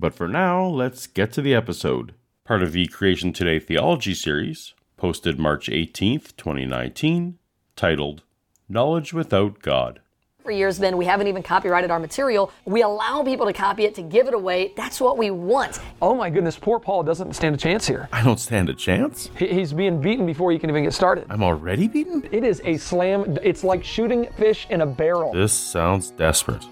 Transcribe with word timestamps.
But 0.00 0.14
for 0.14 0.28
now, 0.28 0.64
let's 0.64 1.08
get 1.08 1.32
to 1.32 1.42
the 1.42 1.54
episode. 1.54 2.14
Part 2.44 2.62
of 2.62 2.70
the 2.72 2.86
Creation 2.86 3.32
Today 3.32 3.58
Theology 3.58 4.14
series, 4.14 4.74
posted 4.96 5.40
March 5.40 5.68
18th, 5.68 6.36
2019, 6.36 7.36
titled 7.74 8.22
Knowledge 8.68 9.12
Without 9.12 9.60
God. 9.60 9.98
For 10.44 10.52
years, 10.52 10.78
then, 10.78 10.96
we 10.96 11.04
haven't 11.04 11.26
even 11.26 11.42
copyrighted 11.42 11.90
our 11.90 11.98
material. 11.98 12.52
We 12.64 12.82
allow 12.82 13.24
people 13.24 13.44
to 13.46 13.52
copy 13.52 13.84
it, 13.86 13.96
to 13.96 14.02
give 14.02 14.28
it 14.28 14.34
away. 14.34 14.72
That's 14.76 15.00
what 15.00 15.18
we 15.18 15.32
want. 15.32 15.80
Oh 16.00 16.14
my 16.14 16.30
goodness, 16.30 16.56
poor 16.56 16.78
Paul 16.78 17.02
doesn't 17.02 17.34
stand 17.34 17.56
a 17.56 17.58
chance 17.58 17.86
here. 17.88 18.08
I 18.12 18.22
don't 18.22 18.38
stand 18.38 18.68
a 18.70 18.74
chance. 18.74 19.30
He- 19.36 19.48
He's 19.48 19.72
being 19.72 20.00
beaten 20.00 20.24
before 20.26 20.52
you 20.52 20.60
can 20.60 20.70
even 20.70 20.84
get 20.84 20.94
started. 20.94 21.26
I'm 21.28 21.42
already 21.42 21.88
beaten? 21.88 22.26
It 22.30 22.44
is 22.44 22.62
a 22.64 22.76
slam. 22.78 23.36
It's 23.42 23.64
like 23.64 23.82
shooting 23.82 24.26
fish 24.38 24.68
in 24.70 24.80
a 24.80 24.86
barrel. 24.86 25.32
This 25.32 25.52
sounds 25.52 26.12
desperate. 26.12 26.62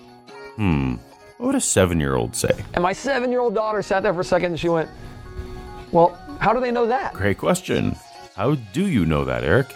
Hmm. 0.55 0.95
What 1.39 1.49
would 1.49 1.55
a 1.55 1.61
seven 1.61 2.01
year 2.01 2.15
old 2.15 2.35
say? 2.35 2.65
And 2.73 2.83
my 2.83 2.95
seven 2.95 3.31
year 3.31 3.41
old 3.41 3.55
daughter 3.55 3.83
sat 3.83 4.03
there 4.03 4.15
for 4.15 4.21
a 4.21 4.25
second 4.25 4.53
and 4.53 4.61
she 4.61 4.71
went, 4.71 4.89
Well, 5.93 6.19
how 6.41 6.55
do 6.55 6.61
they 6.61 6.71
know 6.71 6.87
that? 6.87 7.13
Great 7.13 7.37
question. 7.37 7.95
How 8.35 8.55
do 8.55 8.87
you 8.87 9.05
know 9.05 9.23
that, 9.27 9.45
Eric? 9.45 9.67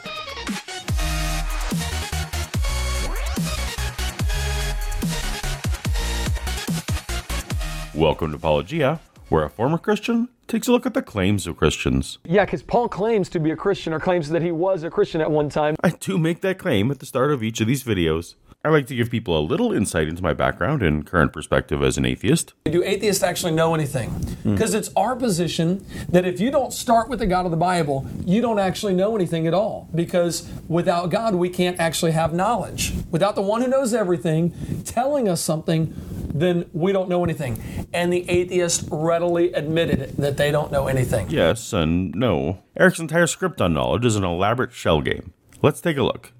Welcome 7.95 8.33
to 8.33 8.39
Paulogia, 8.39 9.01
where 9.29 9.45
a 9.45 9.51
former 9.51 9.77
Christian 9.77 10.31
takes 10.47 10.67
a 10.67 10.73
look 10.73 10.87
at 10.87 10.95
the 10.95 11.03
claims 11.03 11.47
of 11.47 11.59
Christians. 11.59 12.19
Yeah, 12.25 12.47
because 12.47 12.63
Paul 12.63 12.89
claims 12.89 13.29
to 13.31 13.39
be 13.39 13.51
a 13.51 13.57
Christian 13.57 13.93
or 13.93 14.01
claims 14.01 14.31
that 14.31 14.41
he 14.41 14.51
was 14.51 14.83
a 14.83 14.89
Christian 14.89 15.21
at 15.21 15.31
one 15.31 15.51
time. 15.51 15.77
I 15.85 15.91
do 15.91 16.17
make 16.17 16.41
that 16.41 16.59
claim 16.59 16.91
at 16.91 17.01
the 17.01 17.07
start 17.07 17.31
of 17.33 17.43
each 17.43 17.61
of 17.61 17.67
these 17.67 17.85
videos. 17.85 18.35
I 18.63 18.69
like 18.69 18.87
to 18.89 18.95
give 18.95 19.11
people 19.11 19.39
a 19.39 19.41
little 19.41 19.73
insight 19.73 20.07
into 20.07 20.23
my 20.23 20.35
background 20.35 20.83
and 20.83 21.07
current 21.07 21.33
perspective 21.33 21.83
as 21.83 21.97
an 21.97 22.05
atheist. 22.05 22.53
Do 22.65 22.85
atheists 22.85 23.23
actually 23.23 23.53
know 23.53 23.75
anything? 23.75 24.11
Hmm. 24.11 24.53
Because 24.53 24.75
it's 24.75 24.91
our 24.95 25.17
position 25.17 25.83
that 26.11 26.27
if 26.27 26.41
you 26.41 26.51
don't 26.51 26.71
start 26.71 27.09
with 27.09 27.21
the 27.21 27.27
God 27.27 27.47
of 27.47 27.53
the 27.53 27.57
Bible, 27.57 28.07
you 28.27 28.43
don't 28.43 28.59
actually 28.59 28.93
know 28.93 29.17
anything 29.17 29.47
at 29.47 29.55
all. 29.55 29.89
Because 29.95 30.47
without 30.69 31.09
God, 31.09 31.37
we 31.37 31.49
can't 31.49 31.81
actually 31.81 32.13
have 32.13 32.35
knowledge. 32.35 32.93
Without 33.11 33.35
the 33.35 33.41
one 33.41 33.63
who 33.63 33.69
knows 33.69 33.95
everything 33.95 34.53
telling 34.85 35.27
us 35.27 35.41
something, 35.41 35.95
then 36.35 36.69
we 36.75 36.93
don't 36.93 37.09
know 37.09 37.25
anything. 37.25 37.89
And 37.95 38.13
the 38.13 38.29
atheist 38.29 38.87
readily 38.91 39.55
admitted 39.55 40.01
it, 40.01 40.17
that 40.19 40.37
they 40.37 40.51
don't 40.51 40.71
know 40.71 40.87
anything. 40.87 41.31
Yes 41.31 41.73
and 41.73 42.15
no. 42.15 42.59
Eric's 42.77 42.99
entire 42.99 43.27
script 43.27 43.63
on 43.63 43.73
knowledge 43.73 44.05
is 44.05 44.17
an 44.17 44.25
elaborate 44.25 44.73
shell 44.73 45.01
game. 45.01 45.33
Let's 45.63 45.81
take 45.81 45.97
a 45.97 46.03
look. 46.03 46.35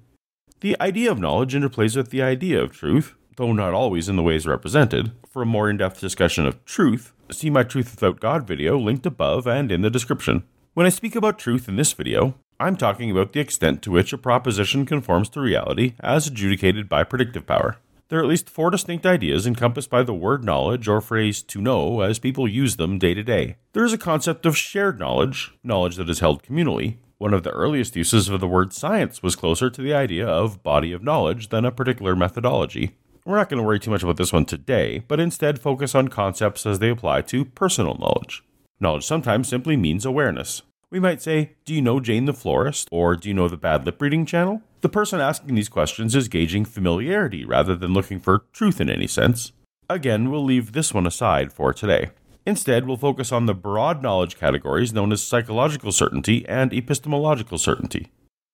The 0.61 0.79
idea 0.79 1.11
of 1.11 1.17
knowledge 1.17 1.55
interplays 1.55 1.97
with 1.97 2.11
the 2.11 2.21
idea 2.21 2.61
of 2.61 2.71
truth, 2.71 3.15
though 3.35 3.51
not 3.51 3.73
always 3.73 4.07
in 4.07 4.15
the 4.15 4.21
ways 4.21 4.45
represented. 4.45 5.11
For 5.27 5.41
a 5.41 5.45
more 5.45 5.67
in 5.71 5.77
depth 5.77 5.99
discussion 5.99 6.45
of 6.45 6.63
truth, 6.65 7.13
see 7.31 7.49
my 7.49 7.63
Truth 7.63 7.89
Without 7.89 8.19
God 8.19 8.45
video 8.45 8.77
linked 8.77 9.07
above 9.07 9.47
and 9.47 9.71
in 9.71 9.81
the 9.81 9.89
description. 9.89 10.43
When 10.75 10.85
I 10.85 10.89
speak 10.89 11.15
about 11.15 11.39
truth 11.39 11.67
in 11.67 11.77
this 11.77 11.93
video, 11.93 12.35
I'm 12.59 12.77
talking 12.77 13.09
about 13.09 13.33
the 13.33 13.39
extent 13.39 13.81
to 13.81 13.91
which 13.91 14.13
a 14.13 14.19
proposition 14.19 14.85
conforms 14.85 15.29
to 15.29 15.41
reality 15.41 15.93
as 15.99 16.27
adjudicated 16.27 16.87
by 16.87 17.05
predictive 17.05 17.47
power. 17.47 17.77
There 18.09 18.19
are 18.19 18.23
at 18.23 18.29
least 18.29 18.47
four 18.47 18.69
distinct 18.69 19.07
ideas 19.07 19.47
encompassed 19.47 19.89
by 19.89 20.03
the 20.03 20.13
word 20.13 20.43
knowledge 20.43 20.87
or 20.87 21.01
phrase 21.01 21.41
to 21.41 21.59
know 21.59 22.01
as 22.01 22.19
people 22.19 22.47
use 22.47 22.75
them 22.75 22.99
day 22.99 23.15
to 23.15 23.23
day. 23.23 23.55
There 23.73 23.85
is 23.85 23.93
a 23.93 23.97
concept 23.97 24.45
of 24.45 24.55
shared 24.55 24.99
knowledge, 24.99 25.53
knowledge 25.63 25.95
that 25.95 26.09
is 26.09 26.19
held 26.19 26.43
communally. 26.43 26.97
One 27.21 27.35
of 27.35 27.43
the 27.43 27.51
earliest 27.51 27.95
uses 27.95 28.29
of 28.29 28.39
the 28.39 28.47
word 28.47 28.73
science 28.73 29.21
was 29.21 29.35
closer 29.35 29.69
to 29.69 29.81
the 29.83 29.93
idea 29.93 30.27
of 30.27 30.63
body 30.63 30.91
of 30.91 31.03
knowledge 31.03 31.49
than 31.49 31.65
a 31.65 31.71
particular 31.71 32.15
methodology. 32.15 32.95
We're 33.25 33.37
not 33.37 33.47
going 33.47 33.59
to 33.59 33.63
worry 33.63 33.79
too 33.79 33.91
much 33.91 34.01
about 34.01 34.17
this 34.17 34.33
one 34.33 34.45
today, 34.45 35.03
but 35.07 35.19
instead 35.19 35.61
focus 35.61 35.93
on 35.93 36.07
concepts 36.07 36.65
as 36.65 36.79
they 36.79 36.89
apply 36.89 37.21
to 37.21 37.45
personal 37.45 37.95
knowledge. 37.99 38.43
Knowledge 38.79 39.05
sometimes 39.05 39.47
simply 39.47 39.77
means 39.77 40.03
awareness. 40.03 40.63
We 40.89 40.99
might 40.99 41.21
say, 41.21 41.51
Do 41.63 41.75
you 41.75 41.81
know 41.83 41.99
Jane 41.99 42.25
the 42.25 42.33
florist? 42.33 42.87
Or 42.91 43.15
do 43.15 43.29
you 43.29 43.35
know 43.35 43.47
the 43.47 43.55
bad 43.55 43.85
lip 43.85 44.01
reading 44.01 44.25
channel? 44.25 44.63
The 44.81 44.89
person 44.89 45.21
asking 45.21 45.53
these 45.53 45.69
questions 45.69 46.15
is 46.15 46.27
gauging 46.27 46.65
familiarity 46.65 47.45
rather 47.45 47.75
than 47.75 47.93
looking 47.93 48.19
for 48.19 48.45
truth 48.51 48.81
in 48.81 48.89
any 48.89 49.05
sense. 49.05 49.51
Again, 49.87 50.31
we'll 50.31 50.43
leave 50.43 50.71
this 50.71 50.91
one 50.91 51.05
aside 51.05 51.53
for 51.53 51.71
today. 51.71 52.09
Instead, 52.45 52.87
we'll 52.87 52.97
focus 52.97 53.31
on 53.31 53.45
the 53.45 53.53
broad 53.53 54.01
knowledge 54.01 54.37
categories 54.37 54.93
known 54.93 55.11
as 55.11 55.21
psychological 55.21 55.91
certainty 55.91 56.45
and 56.47 56.73
epistemological 56.73 57.57
certainty. 57.57 58.07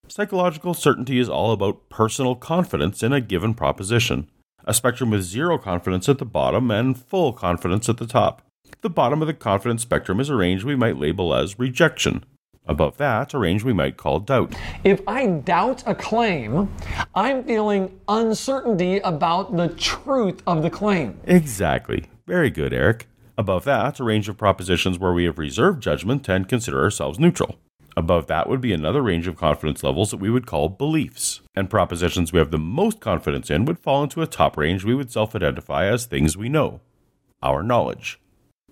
Psychological 0.10 0.74
certainty 0.74 1.20
is 1.20 1.30
all 1.30 1.52
about 1.52 1.90
personal 1.90 2.36
confidence 2.36 3.02
in 3.02 3.14
a 3.14 3.22
given 3.22 3.54
proposition, 3.54 4.30
a 4.66 4.74
spectrum 4.74 5.12
with 5.12 5.24
zero 5.24 5.58
confidence 5.58 6.10
at 6.10 6.18
the 6.18 6.26
bottom 6.26 6.70
and 6.70 6.98
full 6.98 7.32
confidence 7.32 7.88
at 7.88 7.98
the 7.98 8.08
top. 8.08 8.42
The 8.82 8.90
bottom 8.90 9.22
of 9.22 9.28
the 9.28 9.34
confidence 9.34 9.82
spectrum 9.82 10.20
is 10.20 10.30
a 10.30 10.36
range 10.36 10.64
we 10.64 10.76
might 10.76 10.98
label 10.98 11.34
as 11.34 11.58
rejection. 11.58 12.26
Above 12.66 12.98
that, 12.98 13.34
a 13.34 13.40
range 13.40 13.64
we 13.64 13.72
might 13.72 13.96
call 13.96 14.20
doubt. 14.20 14.54
If 14.84 15.02
I 15.08 15.28
doubt 15.28 15.84
a 15.86 15.96
claim, 15.96 16.74
I'm 17.16 17.46
feeling 17.46 17.98
uncertainty 18.10 19.00
about 19.00 19.56
the 19.56 19.70
truth 19.70 20.42
of 20.46 20.64
the 20.64 20.70
claim. 20.70 21.18
Exactly. 21.24 22.08
Very 22.28 22.50
good, 22.50 22.74
Eric. 22.74 23.08
Above 23.40 23.66
that, 23.66 24.00
a 24.00 24.04
range 24.04 24.28
of 24.28 24.36
propositions 24.36 24.98
where 24.98 25.14
we 25.14 25.26
have 25.26 25.38
reserved 25.38 25.84
judgment 25.84 26.28
and 26.28 26.50
consider 26.50 26.82
ourselves 26.82 27.20
neutral. 27.20 27.60
Above 27.96 28.26
that 28.28 28.50
would 28.50 28.62
be 28.62 28.74
another 28.74 29.02
range 29.02 29.28
of 29.28 29.36
confidence 29.36 29.84
levels 29.84 30.10
that 30.10 30.18
we 30.18 30.30
would 30.30 30.48
call 30.48 30.70
beliefs. 30.70 31.42
And 31.56 31.70
propositions 31.70 32.34
we 32.34 32.40
have 32.40 32.50
the 32.50 32.58
most 32.58 33.00
confidence 33.00 33.52
in 33.52 33.66
would 33.66 33.78
fall 33.80 34.04
into 34.04 34.24
a 34.24 34.28
top 34.28 34.58
range 34.58 34.84
we 34.84 34.96
would 34.96 35.12
self 35.12 35.36
identify 35.36 35.86
as 35.86 36.06
things 36.06 36.36
we 36.36 36.50
know 36.50 36.82
our 37.44 37.62
knowledge. 37.62 38.20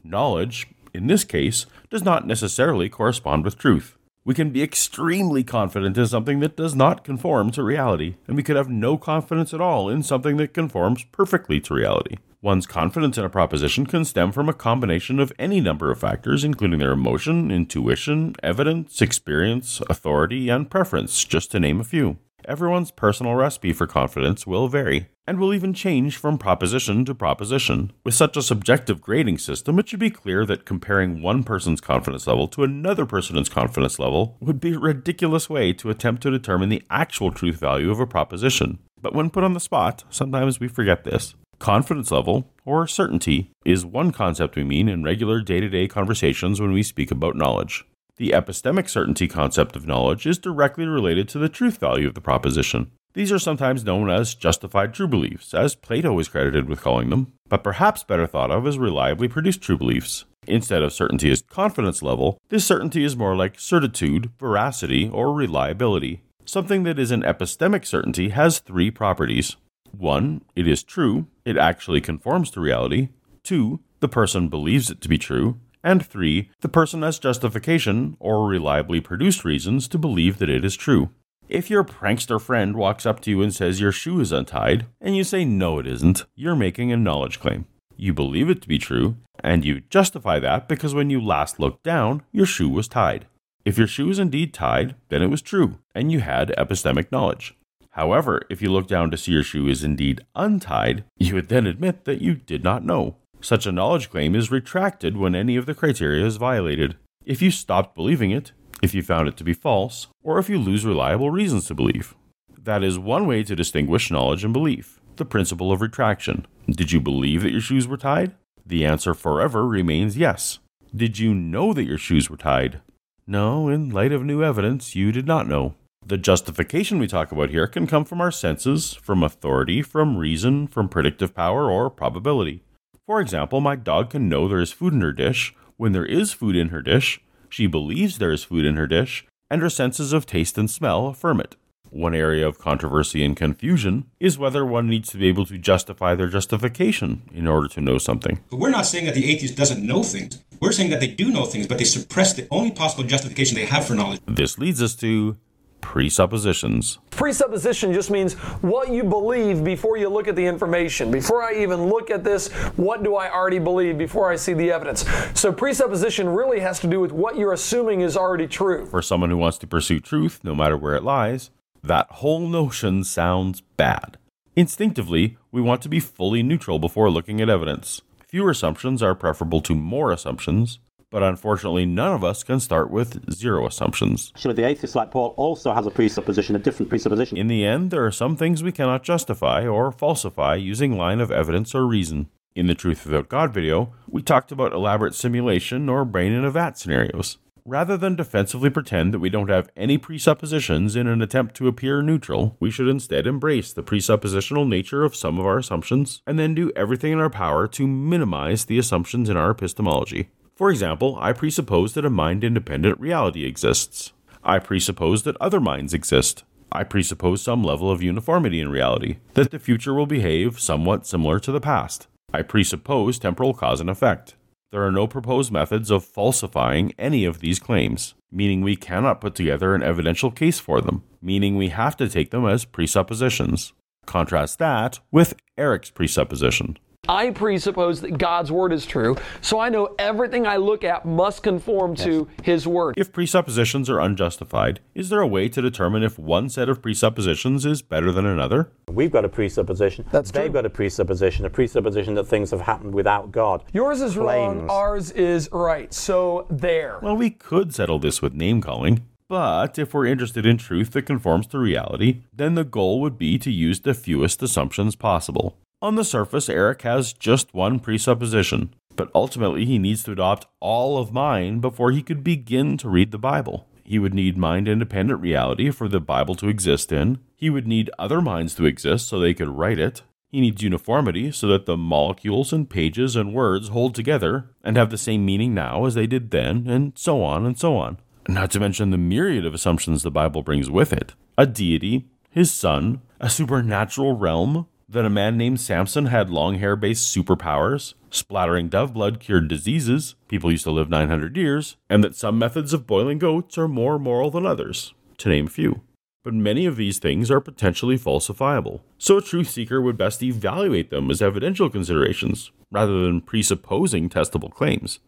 Knowledge, 0.03 0.67
in 0.93 1.05
this 1.05 1.23
case, 1.23 1.67
does 1.91 2.03
not 2.03 2.25
necessarily 2.25 2.89
correspond 2.89 3.45
with 3.45 3.59
truth. 3.59 3.95
We 4.25 4.33
can 4.33 4.49
be 4.49 4.63
extremely 4.63 5.43
confident 5.43 5.99
in 5.99 6.07
something 6.07 6.39
that 6.39 6.57
does 6.57 6.73
not 6.73 7.03
conform 7.03 7.51
to 7.51 7.61
reality, 7.61 8.15
and 8.27 8.35
we 8.35 8.41
could 8.41 8.55
have 8.55 8.67
no 8.67 8.97
confidence 8.97 9.53
at 9.53 9.61
all 9.61 9.87
in 9.87 10.01
something 10.01 10.37
that 10.37 10.51
conforms 10.51 11.03
perfectly 11.11 11.59
to 11.59 11.75
reality. 11.75 12.15
One's 12.41 12.65
confidence 12.65 13.19
in 13.19 13.23
a 13.23 13.29
proposition 13.29 13.85
can 13.85 14.03
stem 14.03 14.31
from 14.31 14.49
a 14.49 14.53
combination 14.53 15.19
of 15.19 15.31
any 15.37 15.61
number 15.61 15.91
of 15.91 15.99
factors, 15.99 16.43
including 16.43 16.79
their 16.79 16.93
emotion, 16.93 17.51
intuition, 17.51 18.33
evidence, 18.41 18.99
experience, 18.99 19.79
authority, 19.91 20.49
and 20.49 20.71
preference, 20.71 21.23
just 21.23 21.51
to 21.51 21.59
name 21.59 21.79
a 21.79 21.83
few. 21.83 22.17
Everyone's 22.47 22.91
personal 22.91 23.33
recipe 23.33 23.73
for 23.73 23.87
confidence 23.87 24.45
will 24.45 24.67
vary, 24.67 25.07
and 25.25 25.39
will 25.39 25.51
even 25.51 25.73
change 25.73 26.15
from 26.15 26.37
proposition 26.37 27.03
to 27.05 27.15
proposition. 27.15 27.91
With 28.03 28.13
such 28.13 28.37
a 28.37 28.43
subjective 28.43 29.01
grading 29.01 29.39
system, 29.39 29.79
it 29.79 29.89
should 29.89 29.99
be 29.99 30.11
clear 30.11 30.45
that 30.45 30.63
comparing 30.63 31.23
one 31.23 31.43
person's 31.43 31.81
confidence 31.81 32.27
level 32.27 32.47
to 32.49 32.63
another 32.63 33.07
person's 33.07 33.49
confidence 33.49 33.97
level 33.97 34.37
would 34.39 34.59
be 34.59 34.73
a 34.73 34.79
ridiculous 34.79 35.49
way 35.49 35.73
to 35.73 35.89
attempt 35.89 36.21
to 36.21 36.29
determine 36.29 36.69
the 36.69 36.83
actual 36.91 37.31
truth 37.31 37.59
value 37.59 37.89
of 37.89 37.99
a 37.99 38.05
proposition. 38.05 38.77
But 39.01 39.15
when 39.15 39.31
put 39.31 39.43
on 39.43 39.53
the 39.53 39.59
spot, 39.59 40.03
sometimes 40.11 40.59
we 40.59 40.67
forget 40.67 41.03
this. 41.03 41.33
Confidence 41.57 42.11
level, 42.11 42.51
or 42.63 42.85
certainty, 42.85 43.49
is 43.65 43.85
one 43.85 44.11
concept 44.11 44.55
we 44.55 44.63
mean 44.63 44.87
in 44.87 45.03
regular 45.03 45.41
day 45.41 45.61
to 45.61 45.69
day 45.69 45.87
conversations 45.87 46.61
when 46.61 46.73
we 46.73 46.83
speak 46.83 47.09
about 47.09 47.35
knowledge. 47.35 47.85
The 48.17 48.29
epistemic 48.29 48.87
certainty 48.87 49.27
concept 49.27 49.75
of 49.75 49.85
knowledge 49.85 50.25
is 50.25 50.37
directly 50.37 50.85
related 50.85 51.27
to 51.29 51.39
the 51.39 51.49
truth 51.49 51.79
value 51.79 52.07
of 52.07 52.13
the 52.13 52.21
proposition. 52.21 52.91
These 53.13 53.31
are 53.31 53.39
sometimes 53.39 53.83
known 53.83 54.09
as 54.09 54.35
justified 54.35 54.93
true 54.93 55.07
beliefs, 55.07 55.53
as 55.53 55.75
Plato 55.75 56.17
is 56.19 56.29
credited 56.29 56.69
with 56.69 56.81
calling 56.81 57.09
them, 57.09 57.33
but 57.49 57.63
perhaps 57.63 58.03
better 58.03 58.25
thought 58.25 58.51
of 58.51 58.65
as 58.65 58.77
reliably 58.77 59.27
produced 59.27 59.61
true 59.61 59.77
beliefs. 59.77 60.23
Instead 60.47 60.81
of 60.81 60.93
certainty 60.93 61.29
as 61.29 61.41
confidence 61.41 62.01
level, 62.01 62.37
this 62.49 62.65
certainty 62.65 63.03
is 63.03 63.17
more 63.17 63.35
like 63.35 63.59
certitude, 63.59 64.31
veracity, 64.39 65.09
or 65.09 65.33
reliability. 65.33 66.21
Something 66.45 66.83
that 66.83 66.99
is 66.99 67.11
an 67.11 67.23
epistemic 67.23 67.85
certainty 67.85 68.29
has 68.29 68.59
three 68.59 68.91
properties. 68.91 69.57
One, 69.91 70.41
it 70.55 70.67
is 70.67 70.83
true, 70.83 71.27
it 71.43 71.57
actually 71.57 72.01
conforms 72.01 72.51
to 72.51 72.61
reality. 72.61 73.09
Two, 73.43 73.79
the 73.99 74.09
person 74.09 74.49
believes 74.49 74.89
it 74.89 75.01
to 75.01 75.09
be 75.09 75.17
true. 75.17 75.59
And 75.85 76.03
three, 76.03 76.49
the 76.61 76.67
person 76.67 77.03
has 77.03 77.19
justification 77.19 78.17
or 78.19 78.47
reliably 78.47 78.99
produced 78.99 79.45
reasons 79.45 79.87
to 79.89 79.99
believe 79.99 80.39
that 80.39 80.49
it 80.49 80.65
is 80.65 80.75
true. 80.75 81.11
If 81.47 81.69
your 81.69 81.83
prankster 81.83 82.41
friend 82.41 82.75
walks 82.75 83.05
up 83.05 83.19
to 83.21 83.29
you 83.29 83.43
and 83.43 83.53
says 83.53 83.79
your 83.79 83.91
shoe 83.91 84.19
is 84.19 84.31
untied, 84.31 84.87
and 84.99 85.15
you 85.15 85.23
say 85.23 85.45
no 85.45 85.77
it 85.77 85.85
isn't, 85.85 86.25
you're 86.33 86.55
making 86.55 86.91
a 86.91 86.97
knowledge 86.97 87.39
claim. 87.39 87.67
You 87.95 88.15
believe 88.15 88.49
it 88.49 88.63
to 88.63 88.67
be 88.67 88.79
true, 88.79 89.17
and 89.43 89.63
you 89.63 89.81
justify 89.91 90.39
that 90.39 90.67
because 90.67 90.95
when 90.95 91.11
you 91.11 91.21
last 91.21 91.59
looked 91.59 91.83
down, 91.83 92.23
your 92.31 92.47
shoe 92.47 92.69
was 92.69 92.87
tied. 92.87 93.27
If 93.63 93.77
your 93.77 93.87
shoe 93.87 94.09
is 94.09 94.17
indeed 94.17 94.55
tied, 94.55 94.95
then 95.09 95.21
it 95.21 95.29
was 95.29 95.43
true, 95.43 95.77
and 95.93 96.11
you 96.11 96.21
had 96.21 96.49
epistemic 96.57 97.11
knowledge. 97.11 97.55
However, 97.91 98.41
if 98.49 98.59
you 98.59 98.71
look 98.71 98.87
down 98.87 99.11
to 99.11 99.17
see 99.17 99.33
your 99.33 99.43
shoe 99.43 99.67
is 99.67 99.83
indeed 99.83 100.25
untied, 100.35 101.03
you 101.19 101.35
would 101.35 101.49
then 101.49 101.67
admit 101.67 102.05
that 102.05 102.23
you 102.23 102.33
did 102.33 102.63
not 102.63 102.83
know. 102.83 103.17
Such 103.45 103.67
a 103.67 103.71
knowledge 103.71 104.09
claim 104.09 104.33
is 104.33 104.49
retracted 104.49 105.17
when 105.17 105.35
any 105.35 105.55
of 105.55 105.67
the 105.67 105.75
criteria 105.75 106.25
is 106.25 106.37
violated. 106.37 106.97
If 107.27 107.43
you 107.43 107.51
stopped 107.51 107.93
believing 107.93 108.31
it, 108.31 108.53
if 108.81 108.95
you 108.95 109.03
found 109.03 109.27
it 109.27 109.37
to 109.37 109.43
be 109.43 109.53
false, 109.53 110.07
or 110.23 110.39
if 110.39 110.49
you 110.49 110.57
lose 110.57 110.83
reliable 110.83 111.29
reasons 111.29 111.67
to 111.67 111.75
believe. 111.75 112.15
That 112.59 112.83
is 112.83 112.97
one 112.97 113.27
way 113.27 113.43
to 113.43 113.55
distinguish 113.55 114.09
knowledge 114.09 114.43
and 114.43 114.51
belief 114.51 114.99
the 115.17 115.25
principle 115.25 115.71
of 115.71 115.79
retraction. 115.79 116.47
Did 116.67 116.91
you 116.91 116.99
believe 116.99 117.43
that 117.43 117.51
your 117.51 117.61
shoes 117.61 117.87
were 117.87 117.97
tied? 117.97 118.33
The 118.65 118.83
answer 118.83 119.13
forever 119.13 119.67
remains 119.67 120.17
yes. 120.17 120.57
Did 120.95 121.19
you 121.19 121.35
know 121.35 121.71
that 121.71 121.85
your 121.85 121.99
shoes 121.99 122.31
were 122.31 122.37
tied? 122.37 122.81
No, 123.27 123.69
in 123.69 123.91
light 123.91 124.11
of 124.11 124.25
new 124.25 124.43
evidence, 124.43 124.95
you 124.95 125.11
did 125.11 125.27
not 125.27 125.47
know. 125.47 125.75
The 126.03 126.17
justification 126.17 126.97
we 126.97 127.05
talk 127.05 127.31
about 127.31 127.51
here 127.51 127.67
can 127.67 127.85
come 127.85 128.05
from 128.05 128.21
our 128.21 128.31
senses, 128.31 128.95
from 128.95 129.21
authority, 129.21 129.83
from 129.83 130.17
reason, 130.17 130.65
from 130.65 130.89
predictive 130.89 131.35
power, 131.35 131.69
or 131.69 131.91
probability. 131.91 132.63
For 133.05 133.21
example, 133.21 133.61
my 133.61 133.75
dog 133.75 134.09
can 134.09 134.27
know 134.27 134.47
there 134.47 134.59
is 134.59 134.71
food 134.71 134.93
in 134.93 135.01
her 135.01 135.11
dish 135.11 135.53
when 135.77 135.91
there 135.91 136.05
is 136.05 136.31
food 136.31 136.55
in 136.55 136.69
her 136.69 136.81
dish, 136.81 137.21
she 137.49 137.67
believes 137.67 138.17
there 138.17 138.31
is 138.31 138.43
food 138.43 138.65
in 138.65 138.77
her 138.77 138.87
dish, 138.87 139.27
and 139.51 139.61
her 139.61 139.69
senses 139.69 140.11
of 140.11 140.25
taste 140.25 140.57
and 140.57 140.71
smell 140.71 141.07
affirm 141.07 141.39
it. 141.39 141.55
One 141.91 142.15
area 142.15 142.47
of 142.47 142.57
controversy 142.57 143.23
and 143.23 143.37
confusion 143.37 144.05
is 144.19 144.39
whether 144.39 144.65
one 144.65 144.89
needs 144.89 145.09
to 145.09 145.17
be 145.17 145.27
able 145.27 145.45
to 145.45 145.57
justify 145.57 146.15
their 146.15 146.27
justification 146.27 147.29
in 147.31 147.47
order 147.47 147.67
to 147.67 147.81
know 147.81 147.99
something. 147.99 148.39
But 148.49 148.57
we're 148.57 148.69
not 148.69 148.87
saying 148.87 149.05
that 149.05 149.13
the 149.13 149.31
atheist 149.31 149.55
doesn't 149.55 149.85
know 149.85 150.01
things. 150.01 150.43
We're 150.59 150.71
saying 150.71 150.89
that 150.89 150.99
they 150.99 151.07
do 151.07 151.29
know 151.29 151.45
things, 151.45 151.67
but 151.67 151.77
they 151.77 151.83
suppress 151.83 152.33
the 152.33 152.47
only 152.49 152.71
possible 152.71 153.03
justification 153.03 153.55
they 153.55 153.65
have 153.65 153.85
for 153.85 153.93
knowledge. 153.93 154.21
This 154.27 154.57
leads 154.57 154.81
us 154.81 154.95
to 154.95 155.37
presuppositions. 155.85 156.97
Presupposition 157.11 157.93
just 157.93 158.09
means 158.09 158.33
what 158.63 158.89
you 158.89 159.03
believe 159.03 159.63
before 159.63 159.97
you 159.97 160.09
look 160.09 160.27
at 160.27 160.35
the 160.35 160.45
information. 160.45 161.11
Before 161.11 161.43
I 161.43 161.53
even 161.61 161.85
look 161.85 162.09
at 162.09 162.23
this, 162.23 162.51
what 162.75 163.03
do 163.03 163.15
I 163.15 163.31
already 163.31 163.59
believe 163.59 163.95
before 163.95 164.31
I 164.31 164.35
see 164.35 164.53
the 164.53 164.71
evidence? 164.71 165.05
So 165.35 165.53
presupposition 165.53 166.27
really 166.27 166.59
has 166.59 166.79
to 166.79 166.87
do 166.87 166.99
with 166.99 167.11
what 167.11 167.37
you're 167.37 167.53
assuming 167.53 168.01
is 168.01 168.17
already 168.17 168.47
true. 168.47 168.87
For 168.87 169.03
someone 169.03 169.29
who 169.29 169.37
wants 169.37 169.59
to 169.59 169.67
pursue 169.67 169.99
truth, 169.99 170.39
no 170.43 170.55
matter 170.55 170.75
where 170.75 170.95
it 170.95 171.03
lies, 171.03 171.51
that 171.83 172.07
whole 172.09 172.47
notion 172.47 173.03
sounds 173.03 173.61
bad. 173.61 174.17
Instinctively, 174.55 175.37
we 175.51 175.61
want 175.61 175.83
to 175.83 175.89
be 175.89 175.99
fully 175.99 176.41
neutral 176.41 176.79
before 176.79 177.11
looking 177.11 177.41
at 177.41 177.49
evidence. 177.49 178.01
Fewer 178.27 178.49
assumptions 178.49 179.03
are 179.03 179.13
preferable 179.13 179.61
to 179.61 179.75
more 179.75 180.11
assumptions, 180.11 180.79
but 181.15 181.23
unfortunately, 181.23 181.85
none 181.85 182.11
of 182.11 182.25
us 182.25 182.43
can 182.43 182.59
start 182.59 182.91
with 182.91 183.31
zero 183.31 183.65
assumptions. 183.65 184.33
Actually, 184.35 184.53
the 184.53 184.65
atheist, 184.65 184.95
like 184.95 185.11
Paul, 185.11 185.33
also 185.37 185.73
has 185.73 185.87
a 185.87 185.89
presupposition, 185.89 186.57
a 186.57 186.59
different 186.59 186.89
presupposition. 186.89 187.37
In 187.37 187.47
the 187.47 187.65
end, 187.65 187.89
there 187.89 188.05
are 188.05 188.11
some 188.11 188.35
things 188.35 188.61
we 188.61 188.73
cannot 188.73 189.01
justify 189.01 189.65
or 189.65 189.93
falsify 189.93 190.55
using 190.55 190.97
line 190.97 191.21
of 191.21 191.31
evidence 191.31 191.73
or 191.73 191.87
reason. 191.87 192.27
In 192.53 192.67
the 192.67 192.75
Truth 192.75 193.05
Without 193.05 193.29
God 193.29 193.53
video, 193.53 193.93
we 194.09 194.21
talked 194.21 194.51
about 194.51 194.73
elaborate 194.73 195.15
simulation 195.15 195.87
or 195.87 196.03
brain 196.03 196.33
in 196.33 196.43
a 196.43 196.51
vat 196.51 196.77
scenarios. 196.77 197.37
Rather 197.65 197.95
than 197.95 198.17
defensively 198.17 198.69
pretend 198.69 199.13
that 199.13 199.19
we 199.19 199.29
don't 199.29 199.49
have 199.49 199.69
any 199.77 199.97
presuppositions 199.97 200.97
in 200.97 201.07
an 201.07 201.21
attempt 201.21 201.55
to 201.55 201.69
appear 201.69 202.01
neutral, 202.01 202.57
we 202.59 202.69
should 202.69 202.89
instead 202.89 203.25
embrace 203.25 203.71
the 203.71 203.83
presuppositional 203.83 204.67
nature 204.67 205.05
of 205.05 205.15
some 205.15 205.39
of 205.39 205.45
our 205.45 205.59
assumptions 205.59 206.21
and 206.27 206.37
then 206.37 206.53
do 206.53 206.73
everything 206.75 207.13
in 207.13 207.19
our 207.19 207.29
power 207.29 207.69
to 207.69 207.87
minimize 207.87 208.65
the 208.65 208.77
assumptions 208.77 209.29
in 209.29 209.37
our 209.37 209.51
epistemology. 209.51 210.27
For 210.55 210.69
example, 210.69 211.17
I 211.19 211.33
presuppose 211.33 211.93
that 211.93 212.05
a 212.05 212.09
mind 212.09 212.43
independent 212.43 212.97
reality 212.97 213.45
exists. 213.45 214.13
I 214.41 214.59
presuppose 214.59 215.23
that 215.23 215.35
other 215.41 215.59
minds 215.59 215.93
exist. 215.93 216.45
I 216.71 216.85
presuppose 216.85 217.41
some 217.41 217.61
level 217.61 217.91
of 217.91 218.01
uniformity 218.01 218.61
in 218.61 218.69
reality, 218.69 219.17
that 219.33 219.51
the 219.51 219.59
future 219.59 219.93
will 219.93 220.05
behave 220.05 220.59
somewhat 220.59 221.05
similar 221.05 221.39
to 221.41 221.51
the 221.51 221.59
past. 221.59 222.07
I 222.33 222.41
presuppose 222.41 223.19
temporal 223.19 223.53
cause 223.53 223.81
and 223.81 223.89
effect. 223.89 224.35
There 224.71 224.85
are 224.85 224.93
no 224.93 225.07
proposed 225.07 225.51
methods 225.51 225.91
of 225.91 226.05
falsifying 226.05 226.93
any 226.97 227.25
of 227.25 227.39
these 227.39 227.59
claims, 227.59 228.13
meaning 228.31 228.61
we 228.61 228.77
cannot 228.77 229.19
put 229.21 229.35
together 229.35 229.75
an 229.75 229.83
evidential 229.83 230.31
case 230.31 230.59
for 230.59 230.79
them, 230.79 231.03
meaning 231.21 231.57
we 231.57 231.69
have 231.69 231.97
to 231.97 232.07
take 232.07 232.31
them 232.31 232.45
as 232.45 232.63
presuppositions. 232.63 233.73
Contrast 234.05 234.59
that 234.59 234.99
with 235.11 235.35
Eric's 235.57 235.89
presupposition. 235.89 236.77
I 237.07 237.31
presuppose 237.31 238.01
that 238.01 238.17
God's 238.17 238.51
word 238.51 238.73
is 238.73 238.85
true, 238.85 239.15
so 239.41 239.59
I 239.59 239.69
know 239.69 239.95
everything 239.99 240.47
I 240.47 240.57
look 240.57 240.83
at 240.83 241.05
must 241.05 241.43
conform 241.43 241.95
to 241.97 242.27
his 242.43 242.67
word. 242.67 242.95
If 242.97 243.11
presuppositions 243.11 243.89
are 243.89 243.99
unjustified, 243.99 244.79
is 244.93 245.09
there 245.09 245.21
a 245.21 245.27
way 245.27 245.49
to 245.49 245.61
determine 245.61 246.03
if 246.03 246.17
one 246.17 246.49
set 246.49 246.69
of 246.69 246.81
presuppositions 246.81 247.65
is 247.65 247.81
better 247.81 248.11
than 248.11 248.25
another? 248.25 248.71
We've 248.89 249.11
got 249.11 249.25
a 249.25 249.29
presupposition. 249.29 250.05
That's 250.11 250.31
They've 250.31 250.45
true. 250.45 250.53
got 250.53 250.65
a 250.65 250.69
presupposition, 250.69 251.45
a 251.45 251.49
presupposition 251.49 252.15
that 252.15 252.27
things 252.27 252.51
have 252.51 252.61
happened 252.61 252.95
without 252.95 253.31
God. 253.31 253.63
Yours 253.73 254.01
is 254.01 254.17
wrong, 254.17 254.69
ours 254.69 255.11
is 255.11 255.49
right. 255.51 255.93
So 255.93 256.47
there. 256.49 256.99
Well, 257.01 257.17
we 257.17 257.29
could 257.29 257.73
settle 257.73 257.99
this 257.99 258.21
with 258.21 258.33
name 258.33 258.61
calling. 258.61 259.05
But 259.27 259.79
if 259.79 259.93
we're 259.93 260.05
interested 260.05 260.45
in 260.45 260.57
truth 260.57 260.91
that 260.91 261.07
conforms 261.07 261.47
to 261.47 261.57
reality, 261.57 262.21
then 262.31 262.53
the 262.53 262.63
goal 262.63 263.01
would 263.01 263.17
be 263.17 263.39
to 263.39 263.51
use 263.51 263.79
the 263.79 263.95
fewest 263.95 264.43
assumptions 264.43 264.95
possible. 264.95 265.57
On 265.85 265.93
the 265.93 266.03
surface, 266.03 266.49
Eric 266.49 266.81
has 266.81 267.13
just 267.13 267.53
one 267.53 267.79
presupposition, 267.79 268.73
but 268.95 269.11
ultimately 269.13 269.65
he 269.65 269.77
needs 269.77 270.01
to 270.01 270.13
adopt 270.13 270.47
all 270.59 270.97
of 270.97 271.13
mine 271.13 271.59
before 271.59 271.91
he 271.91 272.01
could 272.01 272.23
begin 272.23 272.75
to 272.77 272.89
read 272.89 273.11
the 273.11 273.19
Bible. 273.19 273.67
He 273.83 273.99
would 273.99 274.15
need 274.15 274.35
mind 274.35 274.67
independent 274.67 275.21
reality 275.21 275.69
for 275.69 275.87
the 275.87 275.99
Bible 275.99 276.33
to 276.37 276.49
exist 276.49 276.91
in. 276.91 277.19
He 277.35 277.51
would 277.51 277.67
need 277.67 277.91
other 277.99 278.19
minds 278.19 278.55
to 278.55 278.65
exist 278.65 279.07
so 279.07 279.19
they 279.19 279.35
could 279.35 279.47
write 279.47 279.77
it. 279.77 280.01
He 280.31 280.41
needs 280.41 280.63
uniformity 280.63 281.31
so 281.31 281.45
that 281.49 281.67
the 281.67 281.77
molecules 281.77 282.51
and 282.51 282.67
pages 282.67 283.15
and 283.15 283.31
words 283.31 283.67
hold 283.67 283.93
together 283.93 284.49
and 284.63 284.77
have 284.77 284.89
the 284.89 284.97
same 284.97 285.23
meaning 285.23 285.53
now 285.53 285.85
as 285.85 285.93
they 285.93 286.07
did 286.07 286.31
then, 286.31 286.67
and 286.67 286.93
so 286.95 287.21
on 287.21 287.45
and 287.45 287.59
so 287.59 287.77
on. 287.77 287.99
Not 288.27 288.49
to 288.53 288.59
mention 288.59 288.89
the 288.89 288.97
myriad 288.97 289.45
of 289.45 289.53
assumptions 289.53 290.01
the 290.01 290.09
Bible 290.09 290.41
brings 290.41 290.67
with 290.67 290.91
it 290.91 291.13
a 291.37 291.45
deity, 291.45 292.07
his 292.31 292.51
son, 292.51 293.01
a 293.19 293.29
supernatural 293.29 294.17
realm, 294.17 294.65
that 294.95 295.05
a 295.05 295.09
man 295.09 295.37
named 295.37 295.59
Samson 295.59 296.05
had 296.05 296.29
long 296.29 296.55
hair 296.55 296.75
based 296.75 297.15
superpowers, 297.15 297.93
splattering 298.09 298.69
dove 298.69 298.93
blood 298.93 299.19
cured 299.19 299.49
diseases, 299.49 300.15
people 300.29 300.49
used 300.49 300.63
to 300.63 300.71
live 300.71 300.89
900 300.89 301.35
years, 301.35 301.75
and 301.89 302.03
that 302.03 302.15
some 302.15 302.39
methods 302.39 302.73
of 302.73 302.87
boiling 302.87 303.19
goats 303.19 303.57
are 303.57 303.67
more 303.67 303.99
moral 303.99 304.31
than 304.31 304.45
others, 304.45 304.93
to 305.17 305.29
name 305.29 305.47
a 305.47 305.49
few. 305.49 305.81
But 306.23 306.33
many 306.33 306.65
of 306.65 306.77
these 306.77 306.97
things 306.97 307.29
are 307.29 307.41
potentially 307.41 307.99
falsifiable, 307.99 308.79
so 308.97 309.17
a 309.17 309.21
truth 309.21 309.49
seeker 309.49 309.81
would 309.81 309.97
best 309.97 310.23
evaluate 310.23 310.89
them 310.89 311.11
as 311.11 311.21
evidential 311.21 311.69
considerations 311.69 312.51
rather 312.71 313.03
than 313.03 313.21
presupposing 313.21 314.09
testable 314.09 314.51
claims. 314.51 314.99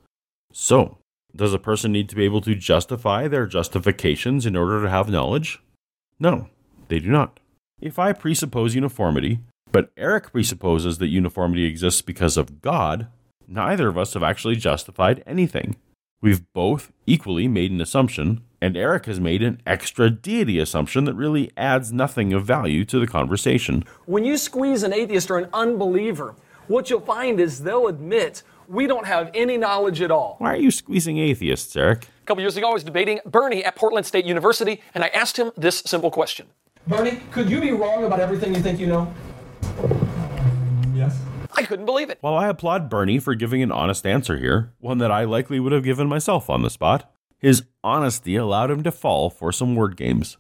So, 0.51 0.97
does 1.35 1.53
a 1.53 1.59
person 1.59 1.93
need 1.93 2.09
to 2.09 2.15
be 2.15 2.25
able 2.25 2.41
to 2.41 2.55
justify 2.55 3.27
their 3.27 3.47
justifications 3.47 4.45
in 4.45 4.55
order 4.55 4.83
to 4.83 4.89
have 4.89 5.09
knowledge? 5.09 5.61
No, 6.19 6.49
they 6.89 6.99
do 6.99 7.09
not. 7.09 7.39
If 7.79 7.97
I 7.97 8.11
presuppose 8.11 8.75
uniformity, 8.75 9.39
but 9.71 9.91
Eric 9.97 10.31
presupposes 10.31 10.97
that 10.97 11.07
uniformity 11.07 11.65
exists 11.65 12.01
because 12.01 12.37
of 12.37 12.61
God, 12.61 13.07
neither 13.47 13.87
of 13.87 13.97
us 13.97 14.13
have 14.13 14.23
actually 14.23 14.55
justified 14.55 15.23
anything. 15.25 15.75
We've 16.21 16.51
both 16.53 16.91
equally 17.05 17.47
made 17.47 17.71
an 17.71 17.79
assumption, 17.79 18.41
and 18.59 18.75
Eric 18.75 19.05
has 19.05 19.19
made 19.19 19.43
an 19.43 19.61
extra 19.67 20.09
deity 20.09 20.57
assumption 20.57 21.05
that 21.05 21.13
really 21.13 21.51
adds 21.55 21.93
nothing 21.93 22.33
of 22.33 22.43
value 22.43 22.85
to 22.85 22.99
the 22.99 23.05
conversation. 23.05 23.83
When 24.05 24.25
you 24.25 24.37
squeeze 24.37 24.81
an 24.81 24.93
atheist 24.93 25.29
or 25.29 25.37
an 25.37 25.49
unbeliever, 25.53 26.35
what 26.67 26.89
you'll 26.89 27.01
find 27.01 27.39
is 27.39 27.63
they'll 27.63 27.87
admit 27.87 28.41
we 28.67 28.87
don't 28.87 29.05
have 29.05 29.29
any 29.33 29.57
knowledge 29.57 30.01
at 30.01 30.11
all. 30.11 30.35
Why 30.39 30.53
are 30.53 30.57
you 30.57 30.71
squeezing 30.71 31.19
atheists, 31.19 31.75
Eric? 31.75 32.07
A 32.23 32.25
couple 32.25 32.41
years 32.41 32.57
ago, 32.57 32.69
I 32.69 32.73
was 32.73 32.83
debating 32.83 33.19
Bernie 33.25 33.63
at 33.63 33.75
Portland 33.75 34.05
State 34.05 34.25
University, 34.25 34.81
and 34.93 35.03
I 35.03 35.07
asked 35.09 35.37
him 35.37 35.51
this 35.55 35.83
simple 35.85 36.11
question. 36.11 36.47
Bernie, 36.87 37.21
could 37.31 37.49
you 37.49 37.61
be 37.61 37.71
wrong 37.71 38.05
about 38.05 38.19
everything 38.19 38.55
you 38.55 38.61
think 38.61 38.79
you 38.79 38.87
know? 38.87 39.13
Yes. 40.93 41.19
I 41.55 41.63
couldn't 41.63 41.85
believe 41.85 42.09
it. 42.09 42.17
While 42.21 42.35
I 42.35 42.47
applaud 42.47 42.89
Bernie 42.89 43.19
for 43.19 43.35
giving 43.35 43.61
an 43.61 43.71
honest 43.71 44.05
answer 44.05 44.37
here, 44.37 44.73
one 44.79 44.97
that 44.99 45.11
I 45.11 45.23
likely 45.23 45.59
would 45.59 45.71
have 45.71 45.83
given 45.83 46.07
myself 46.07 46.49
on 46.49 46.61
the 46.61 46.69
spot, 46.69 47.11
his 47.37 47.63
honesty 47.83 48.35
allowed 48.35 48.71
him 48.71 48.83
to 48.83 48.91
fall 48.91 49.29
for 49.29 49.51
some 49.51 49.75
word 49.75 49.95
games. 49.95 50.37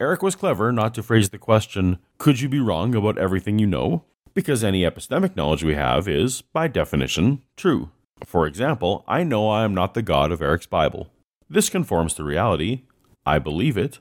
Eric 0.00 0.22
was 0.22 0.36
clever 0.36 0.70
not 0.72 0.94
to 0.94 1.02
phrase 1.02 1.30
the 1.30 1.38
question, 1.38 1.98
Could 2.18 2.40
you 2.40 2.48
be 2.48 2.60
wrong 2.60 2.94
about 2.94 3.18
everything 3.18 3.58
you 3.58 3.66
know? 3.66 4.04
Because 4.32 4.62
any 4.62 4.82
epistemic 4.82 5.34
knowledge 5.34 5.64
we 5.64 5.74
have 5.74 6.06
is, 6.06 6.42
by 6.42 6.68
definition, 6.68 7.42
true. 7.56 7.90
For 8.24 8.46
example, 8.46 9.04
I 9.08 9.24
know 9.24 9.48
I 9.48 9.64
am 9.64 9.74
not 9.74 9.94
the 9.94 10.02
God 10.02 10.30
of 10.30 10.40
Eric's 10.40 10.66
Bible. 10.66 11.10
This 11.50 11.68
conforms 11.68 12.14
to 12.14 12.24
reality. 12.24 12.82
I 13.26 13.38
believe 13.38 13.76
it. 13.76 13.98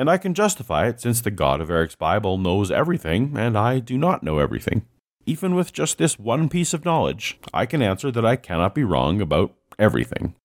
And 0.00 0.08
I 0.08 0.16
can 0.16 0.32
justify 0.32 0.88
it 0.88 0.98
since 0.98 1.20
the 1.20 1.30
God 1.30 1.60
of 1.60 1.70
Eric's 1.70 1.94
Bible 1.94 2.38
knows 2.38 2.70
everything 2.70 3.36
and 3.36 3.54
I 3.58 3.80
do 3.80 3.98
not 3.98 4.22
know 4.22 4.38
everything. 4.38 4.86
Even 5.26 5.54
with 5.54 5.74
just 5.74 5.98
this 5.98 6.18
one 6.18 6.48
piece 6.48 6.72
of 6.72 6.86
knowledge, 6.86 7.38
I 7.52 7.66
can 7.66 7.82
answer 7.82 8.10
that 8.10 8.24
I 8.24 8.36
cannot 8.36 8.74
be 8.74 8.82
wrong 8.82 9.20
about 9.20 9.54
everything. 9.78 10.36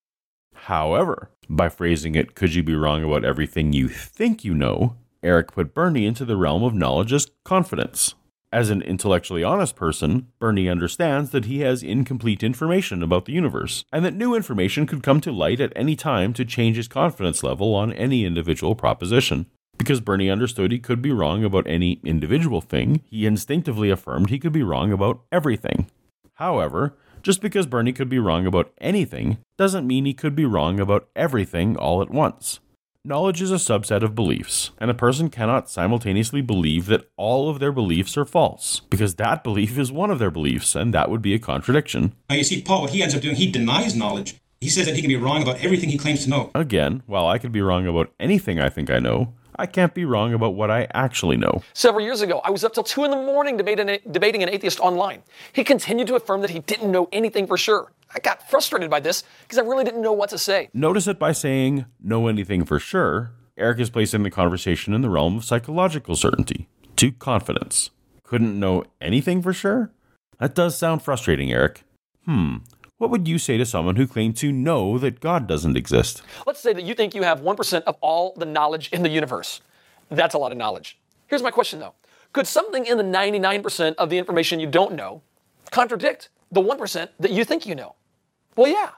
However, 0.54 1.30
by 1.50 1.70
phrasing 1.70 2.16
it, 2.16 2.36
could 2.36 2.54
you 2.54 2.64
be 2.64 2.76
wrong 2.76 3.02
about 3.06 3.24
everything 3.24 3.72
you 3.72 3.88
think 3.88 4.44
you 4.44 4.54
know? 4.54 4.98
Eric 5.24 5.54
put 5.54 5.74
Bernie 5.74 6.06
into 6.06 6.26
the 6.26 6.36
realm 6.36 6.62
of 6.62 6.74
knowledge 6.74 7.14
as 7.14 7.32
confidence. 7.46 8.14
As 8.56 8.70
an 8.70 8.82
intellectually 8.84 9.44
honest 9.44 9.76
person, 9.76 10.28
Bernie 10.40 10.70
understands 10.70 11.32
that 11.32 11.44
he 11.44 11.60
has 11.60 11.84
incomplete 11.84 12.42
information 12.42 13.04
about 13.04 13.26
the 13.26 13.34
universe, 13.34 13.84
and 13.92 14.06
that 14.06 14.14
new 14.14 14.34
information 14.34 14.88
could 14.88 15.04
come 15.04 15.20
to 15.20 15.32
light 15.34 15.60
at 15.60 15.74
any 15.76 15.98
time 15.98 16.32
to 16.36 16.46
change 16.46 16.78
his 16.78 16.88
confidence 16.88 17.44
level 17.44 17.76
on 17.76 17.92
any 17.92 18.24
individual 18.24 18.74
proposition. 18.74 19.48
Because 19.78 20.00
Bernie 20.00 20.30
understood 20.30 20.72
he 20.72 20.80
could 20.80 21.02
be 21.02 21.12
wrong 21.12 21.44
about 21.44 21.68
any 21.68 22.00
individual 22.06 22.62
thing, 22.62 23.02
he 23.04 23.26
instinctively 23.26 23.90
affirmed 23.90 24.30
he 24.30 24.40
could 24.40 24.54
be 24.54 24.64
wrong 24.64 24.94
about 24.94 25.20
everything. 25.34 25.88
However, 26.36 26.96
just 27.24 27.42
because 27.42 27.66
Bernie 27.66 27.92
could 27.92 28.08
be 28.08 28.20
wrong 28.20 28.46
about 28.46 28.72
anything 28.80 29.40
doesn't 29.58 29.86
mean 29.86 30.06
he 30.06 30.14
could 30.14 30.34
be 30.34 30.46
wrong 30.46 30.80
about 30.80 31.10
everything 31.14 31.76
all 31.76 32.02
at 32.02 32.10
once. 32.10 32.62
Knowledge 33.08 33.40
is 33.40 33.52
a 33.52 33.56
subset 33.58 34.02
of 34.02 34.16
beliefs, 34.16 34.72
and 34.80 34.90
a 34.90 34.96
person 34.96 35.30
cannot 35.30 35.70
simultaneously 35.70 36.42
believe 36.42 36.88
that 36.88 37.08
all 37.18 37.52
of 37.52 37.60
their 37.60 37.72
beliefs 37.72 38.18
are 38.18 38.26
false, 38.26 38.80
because 38.90 39.14
that 39.14 39.44
belief 39.44 39.78
is 39.78 39.92
one 39.92 40.10
of 40.10 40.18
their 40.18 40.32
beliefs, 40.32 40.74
and 40.74 40.92
that 40.92 41.12
would 41.12 41.22
be 41.22 41.36
a 41.36 41.38
contradiction. 41.38 42.16
Now, 42.32 42.38
you 42.38 42.44
see, 42.44 42.64
Paul, 42.64 42.82
what 42.82 42.90
he 42.90 43.04
ends 43.04 43.14
up 43.14 43.22
doing, 43.22 43.36
he 43.36 43.52
denies 43.52 43.96
knowledge. 43.96 44.38
He 44.60 44.72
says 44.72 44.88
that 44.88 44.96
he 44.96 45.04
can 45.04 45.10
be 45.10 45.18
wrong 45.18 45.44
about 45.44 45.60
everything 45.60 45.90
he 45.90 46.00
claims 46.00 46.24
to 46.24 46.32
know. 46.32 46.50
Again, 46.56 47.04
while 47.06 47.28
I 47.28 47.38
could 47.38 47.52
be 47.52 47.62
wrong 47.62 47.86
about 47.86 48.12
anything 48.20 48.60
I 48.60 48.70
think 48.70 48.90
I 48.90 48.98
know, 48.98 49.36
I 49.58 49.66
can't 49.66 49.94
be 49.94 50.06
wrong 50.06 50.34
about 50.34 50.56
what 50.56 50.70
I 50.70 50.88
actually 50.94 51.38
know. 51.38 51.64
Several 51.74 52.04
years 52.04 52.22
ago, 52.22 52.42
I 52.44 52.50
was 52.50 52.64
up 52.64 52.74
till 52.74 52.84
2 52.84 53.06
in 53.06 53.12
the 53.12 53.18
morning 53.18 53.58
debating, 53.58 54.00
debating 54.12 54.44
an 54.44 54.50
atheist 54.50 54.80
online. 54.80 55.24
He 55.54 55.64
continued 55.64 56.08
to 56.08 56.16
affirm 56.16 56.42
that 56.42 56.50
he 56.50 56.60
didn't 56.60 56.92
know 56.92 57.08
anything 57.12 57.48
for 57.48 57.58
sure. 57.58 57.92
I 58.14 58.20
got 58.20 58.50
frustrated 58.50 58.90
by 58.90 59.00
this 59.00 59.24
because 59.44 59.58
I 59.58 59.62
really 59.62 59.84
didn't 59.84 60.02
know 60.02 60.14
what 60.14 60.30
to 60.30 60.38
say. 60.38 60.70
Notice 60.74 61.06
that 61.06 61.20
by 61.20 61.32
saying 61.32 61.86
know 62.02 62.28
anything 62.28 62.66
for 62.66 62.80
sure, 62.80 63.32
Eric 63.58 63.80
is 63.80 63.90
placing 63.90 64.24
the 64.24 64.32
conversation 64.32 64.94
in 64.94 65.02
the 65.02 65.10
realm 65.10 65.38
of 65.38 65.46
psychological 65.46 66.16
certainty 66.16 66.68
to 66.98 67.12
confidence. 67.12 67.92
Couldn't 68.24 68.60
know 68.60 68.84
anything 69.00 69.42
for 69.42 69.54
sure? 69.54 69.92
That 70.40 70.56
does 70.56 70.78
sound 70.78 71.02
frustrating, 71.02 71.52
Eric. 71.52 71.84
Hmm. 72.26 72.58
What 72.98 73.10
would 73.10 73.28
you 73.28 73.40
say 73.40 73.58
to 73.58 73.66
someone 73.66 73.98
who 73.98 74.08
claimed 74.08 74.38
to 74.38 74.54
know 74.54 74.98
that 75.00 75.20
God 75.20 75.48
doesn't 75.48 75.76
exist? 75.76 76.22
Let's 76.48 76.62
say 76.62 76.72
that 76.72 76.86
you 76.86 76.94
think 76.94 77.14
you 77.14 77.24
have 77.24 77.42
1% 77.42 77.84
of 77.84 77.98
all 78.00 78.34
the 78.38 78.46
knowledge 78.46 78.90
in 78.94 79.04
the 79.04 79.10
universe. 79.10 79.60
That's 80.10 80.34
a 80.34 80.38
lot 80.38 80.54
of 80.54 80.58
knowledge. 80.58 80.98
Here's 81.28 81.44
my 81.44 81.52
question 81.52 81.80
though 81.80 81.94
Could 82.32 82.48
something 82.48 82.86
in 82.86 82.98
the 82.98 83.04
99% 83.04 83.96
of 83.96 84.10
the 84.10 84.18
information 84.18 84.62
you 84.62 84.68
don't 84.68 84.96
know 84.96 85.22
contradict 85.72 86.30
the 86.52 86.62
1% 86.62 87.10
that 87.20 87.32
you 87.32 87.44
think 87.44 87.66
you 87.66 87.76
know? 87.76 87.96
Well, 88.56 88.72
yeah. 88.72 88.92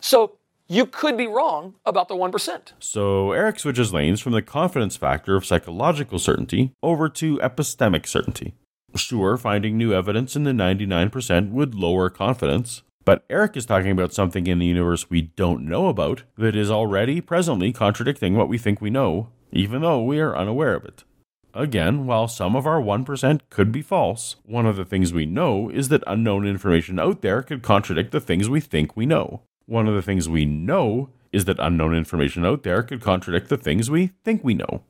So 0.00 0.38
you 0.66 0.84
could 0.84 1.16
be 1.16 1.28
wrong 1.28 1.74
about 1.86 2.08
the 2.08 2.16
1%. 2.16 2.72
So 2.80 3.30
Eric 3.30 3.60
switches 3.60 3.92
lanes 3.92 4.20
from 4.20 4.32
the 4.32 4.42
confidence 4.42 4.96
factor 4.96 5.36
of 5.36 5.46
psychological 5.46 6.18
certainty 6.18 6.72
over 6.82 7.08
to 7.10 7.38
epistemic 7.38 8.08
certainty. 8.08 8.54
Sure, 8.96 9.36
finding 9.36 9.76
new 9.76 9.92
evidence 9.92 10.34
in 10.34 10.42
the 10.42 10.52
99% 10.52 11.50
would 11.50 11.74
lower 11.74 12.10
confidence, 12.10 12.82
but 13.04 13.24
Eric 13.28 13.56
is 13.56 13.66
talking 13.66 13.90
about 13.90 14.14
something 14.14 14.46
in 14.46 14.58
the 14.58 14.66
universe 14.66 15.10
we 15.10 15.22
don't 15.22 15.66
know 15.66 15.88
about 15.88 16.22
that 16.36 16.56
is 16.56 16.70
already 16.70 17.20
presently 17.20 17.72
contradicting 17.72 18.36
what 18.36 18.48
we 18.48 18.58
think 18.58 18.80
we 18.80 18.90
know, 18.90 19.28
even 19.52 19.82
though 19.82 20.02
we 20.02 20.20
are 20.20 20.36
unaware 20.36 20.74
of 20.74 20.84
it. 20.84 21.04
Again, 21.52 22.06
while 22.06 22.26
some 22.26 22.56
of 22.56 22.66
our 22.66 22.80
1% 22.80 23.40
could 23.48 23.70
be 23.70 23.82
false, 23.82 24.36
one 24.44 24.66
of 24.66 24.74
the 24.74 24.84
things 24.84 25.12
we 25.12 25.24
know 25.24 25.70
is 25.70 25.88
that 25.88 26.02
unknown 26.06 26.46
information 26.46 26.98
out 26.98 27.22
there 27.22 27.42
could 27.42 27.62
contradict 27.62 28.10
the 28.10 28.20
things 28.20 28.48
we 28.48 28.60
think 28.60 28.96
we 28.96 29.06
know. 29.06 29.42
One 29.66 29.86
of 29.86 29.94
the 29.94 30.02
things 30.02 30.28
we 30.28 30.44
know 30.44 31.10
is 31.32 31.44
that 31.44 31.60
unknown 31.60 31.94
information 31.94 32.44
out 32.44 32.64
there 32.64 32.82
could 32.82 33.00
contradict 33.00 33.48
the 33.48 33.56
things 33.56 33.90
we 33.90 34.08
think 34.24 34.42
we 34.42 34.54
know. 34.54 34.82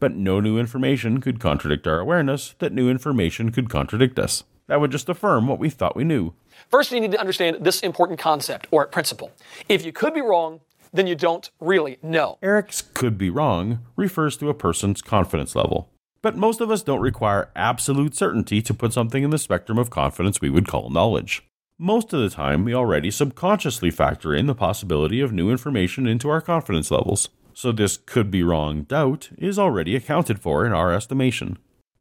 But 0.00 0.14
no 0.14 0.40
new 0.40 0.58
information 0.58 1.20
could 1.20 1.40
contradict 1.40 1.86
our 1.86 2.00
awareness 2.00 2.54
that 2.58 2.72
new 2.72 2.90
information 2.90 3.50
could 3.50 3.68
contradict 3.70 4.18
us. 4.18 4.44
That 4.66 4.80
would 4.80 4.92
just 4.92 5.08
affirm 5.08 5.46
what 5.46 5.58
we 5.58 5.70
thought 5.70 5.96
we 5.96 6.04
knew. 6.04 6.34
First, 6.70 6.92
you 6.92 7.00
need 7.00 7.12
to 7.12 7.20
understand 7.20 7.58
this 7.60 7.80
important 7.80 8.18
concept 8.18 8.66
or 8.70 8.86
principle. 8.86 9.32
If 9.68 9.84
you 9.84 9.92
could 9.92 10.14
be 10.14 10.20
wrong, 10.20 10.60
then 10.92 11.06
you 11.06 11.14
don't 11.14 11.50
really 11.60 11.98
know. 12.02 12.38
Eric's 12.42 12.82
could 12.82 13.18
be 13.18 13.30
wrong 13.30 13.80
refers 13.96 14.36
to 14.38 14.48
a 14.48 14.54
person's 14.54 15.02
confidence 15.02 15.54
level. 15.54 15.90
But 16.20 16.36
most 16.36 16.60
of 16.60 16.70
us 16.70 16.82
don't 16.82 17.00
require 17.00 17.50
absolute 17.54 18.14
certainty 18.14 18.60
to 18.62 18.74
put 18.74 18.92
something 18.92 19.22
in 19.22 19.30
the 19.30 19.38
spectrum 19.38 19.78
of 19.78 19.90
confidence 19.90 20.40
we 20.40 20.50
would 20.50 20.66
call 20.66 20.90
knowledge. 20.90 21.44
Most 21.78 22.12
of 22.12 22.20
the 22.20 22.28
time, 22.28 22.64
we 22.64 22.74
already 22.74 23.10
subconsciously 23.10 23.92
factor 23.92 24.34
in 24.34 24.46
the 24.46 24.54
possibility 24.54 25.20
of 25.20 25.32
new 25.32 25.48
information 25.50 26.08
into 26.08 26.28
our 26.28 26.40
confidence 26.40 26.90
levels. 26.90 27.28
So, 27.54 27.70
this 27.70 27.96
could 27.96 28.30
be 28.30 28.42
wrong 28.42 28.82
doubt 28.82 29.30
is 29.38 29.58
already 29.58 29.94
accounted 29.94 30.40
for 30.40 30.66
in 30.66 30.72
our 30.72 30.92
estimation. 30.92 31.58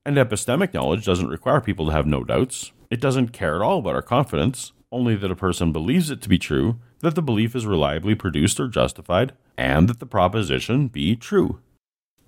And 0.08 0.16
epistemic 0.16 0.74
knowledge 0.74 1.04
doesn't 1.04 1.28
require 1.28 1.60
people 1.60 1.88
to 1.88 1.92
have 1.92 2.06
no 2.06 2.24
doubts. 2.24 2.72
It 2.90 3.02
doesn't 3.02 3.34
care 3.34 3.58
at 3.58 3.62
all 3.62 3.80
about 3.80 3.96
our 3.96 4.02
confidence, 4.02 4.72
only 4.90 5.18
that 5.18 5.30
a 5.30 5.36
person 5.36 5.74
believes 5.74 6.10
it 6.10 6.22
to 6.22 6.30
be 6.30 6.38
true, 6.38 6.80
that 7.02 7.16
the 7.16 7.22
belief 7.22 7.58
is 7.58 7.66
reliably 7.66 8.16
produced 8.16 8.58
or 8.58 8.70
justified, 8.70 9.34
and 9.58 9.90
that 9.90 10.00
the 10.00 10.06
proposition 10.06 10.88
be 10.88 11.18
true. 11.18 11.60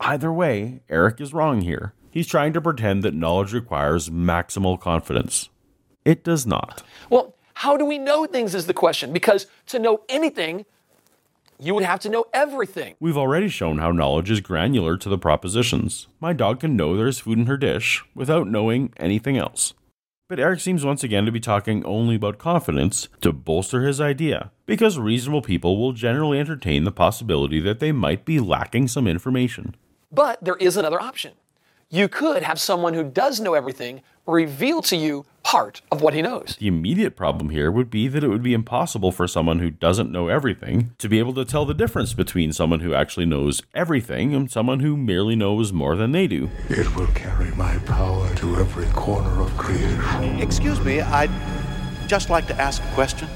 Either 0.02 0.34
way, 0.34 0.82
Eric 0.90 1.22
is 1.22 1.34
wrong 1.34 1.62
here. 1.62 1.94
He's 2.12 2.28
trying 2.28 2.52
to 2.52 2.60
pretend 2.60 3.02
that 3.04 3.14
knowledge 3.14 3.54
requires 3.54 4.10
maximal 4.10 4.78
confidence. 4.78 5.48
It 6.04 6.22
does 6.22 6.46
not. 6.46 6.84
Well, 7.10 7.34
how 7.54 7.78
do 7.78 7.86
we 7.86 7.98
know 7.98 8.26
things 8.26 8.56
is 8.56 8.68
the 8.68 8.74
question, 8.74 9.14
because 9.14 9.48
to 9.68 9.80
know 9.80 10.02
anything, 10.10 10.66
you 11.62 11.76
would 11.76 11.84
have 11.84 12.00
to 12.02 12.10
know 12.10 12.26
everything. 12.34 12.96
We've 13.00 13.18
already 13.18 13.50
shown 13.50 13.80
how 13.80 13.92
knowledge 13.92 14.32
is 14.32 14.40
granular 14.40 14.98
to 14.98 15.10
the 15.10 15.18
propositions. 15.18 16.08
My 16.20 16.32
dog 16.32 16.62
can 16.62 16.76
know 16.76 16.96
there's 16.96 17.20
food 17.20 17.38
in 17.38 17.46
her 17.48 17.58
dish 17.58 18.04
without 18.16 18.48
knowing 18.48 18.94
anything 18.98 19.38
else. 19.38 19.74
But 20.30 20.40
Eric 20.40 20.60
seems 20.60 20.86
once 20.86 21.04
again 21.04 21.26
to 21.26 21.32
be 21.32 21.40
talking 21.40 21.84
only 21.86 22.16
about 22.16 22.38
confidence 22.38 23.10
to 23.22 23.34
bolster 23.34 23.82
his 23.82 24.00
idea, 24.00 24.52
because 24.66 25.00
reasonable 25.00 25.42
people 25.42 25.78
will 25.78 25.92
generally 25.92 26.40
entertain 26.40 26.84
the 26.84 26.92
possibility 26.92 27.60
that 27.60 27.80
they 27.80 27.92
might 27.92 28.26
be 28.26 28.40
lacking 28.40 28.88
some 28.88 29.08
information. 29.08 29.76
But 30.12 30.44
there 30.44 30.56
is 30.58 30.78
another 30.78 31.02
option. 31.02 31.34
You 31.92 32.08
could 32.08 32.44
have 32.44 32.60
someone 32.60 32.94
who 32.94 33.04
does 33.04 33.40
know 33.40 33.56
everything 33.56 34.04
reveal 34.28 34.84
to 34.84 34.96
you 34.96 35.26
part 35.42 35.82
of 35.92 36.04
what 36.04 36.14
he 36.14 36.22
knows. 36.22 36.56
The 36.60 36.68
immediate 36.68 37.16
problem 37.16 37.50
here 37.50 37.72
would 37.72 37.90
be 37.90 38.08
that 38.08 38.24
it 38.24 38.28
would 38.28 38.44
be 38.44 38.54
impossible 38.54 39.12
for 39.12 39.28
someone 39.28 39.58
who 39.58 39.72
doesn't 39.72 40.12
know 40.12 40.28
everything 40.28 40.92
to 41.00 41.10
be 41.10 41.18
able 41.18 41.34
to 41.34 41.44
tell 41.44 41.66
the 41.66 41.74
difference 41.74 42.14
between 42.14 42.54
someone 42.54 42.82
who 42.82 42.94
actually 42.94 43.26
knows 43.26 43.64
everything 43.74 44.36
and 44.36 44.52
someone 44.52 44.82
who 44.82 44.96
merely 44.96 45.36
knows 45.36 45.74
more 45.74 45.96
than 45.96 46.12
they 46.12 46.28
do. 46.28 46.48
It 46.70 46.96
will 46.96 47.08
carry 47.08 47.50
my 47.56 47.80
power 47.80 48.36
to 48.36 48.58
every 48.58 48.86
corner 48.94 49.42
of 49.42 49.50
creation. 49.58 50.40
Excuse 50.40 50.80
me, 50.82 51.02
I'd 51.02 51.32
just 52.06 52.30
like 52.30 52.46
to 52.50 52.62
ask 52.62 52.84
a 52.84 52.94
question. 52.94 53.28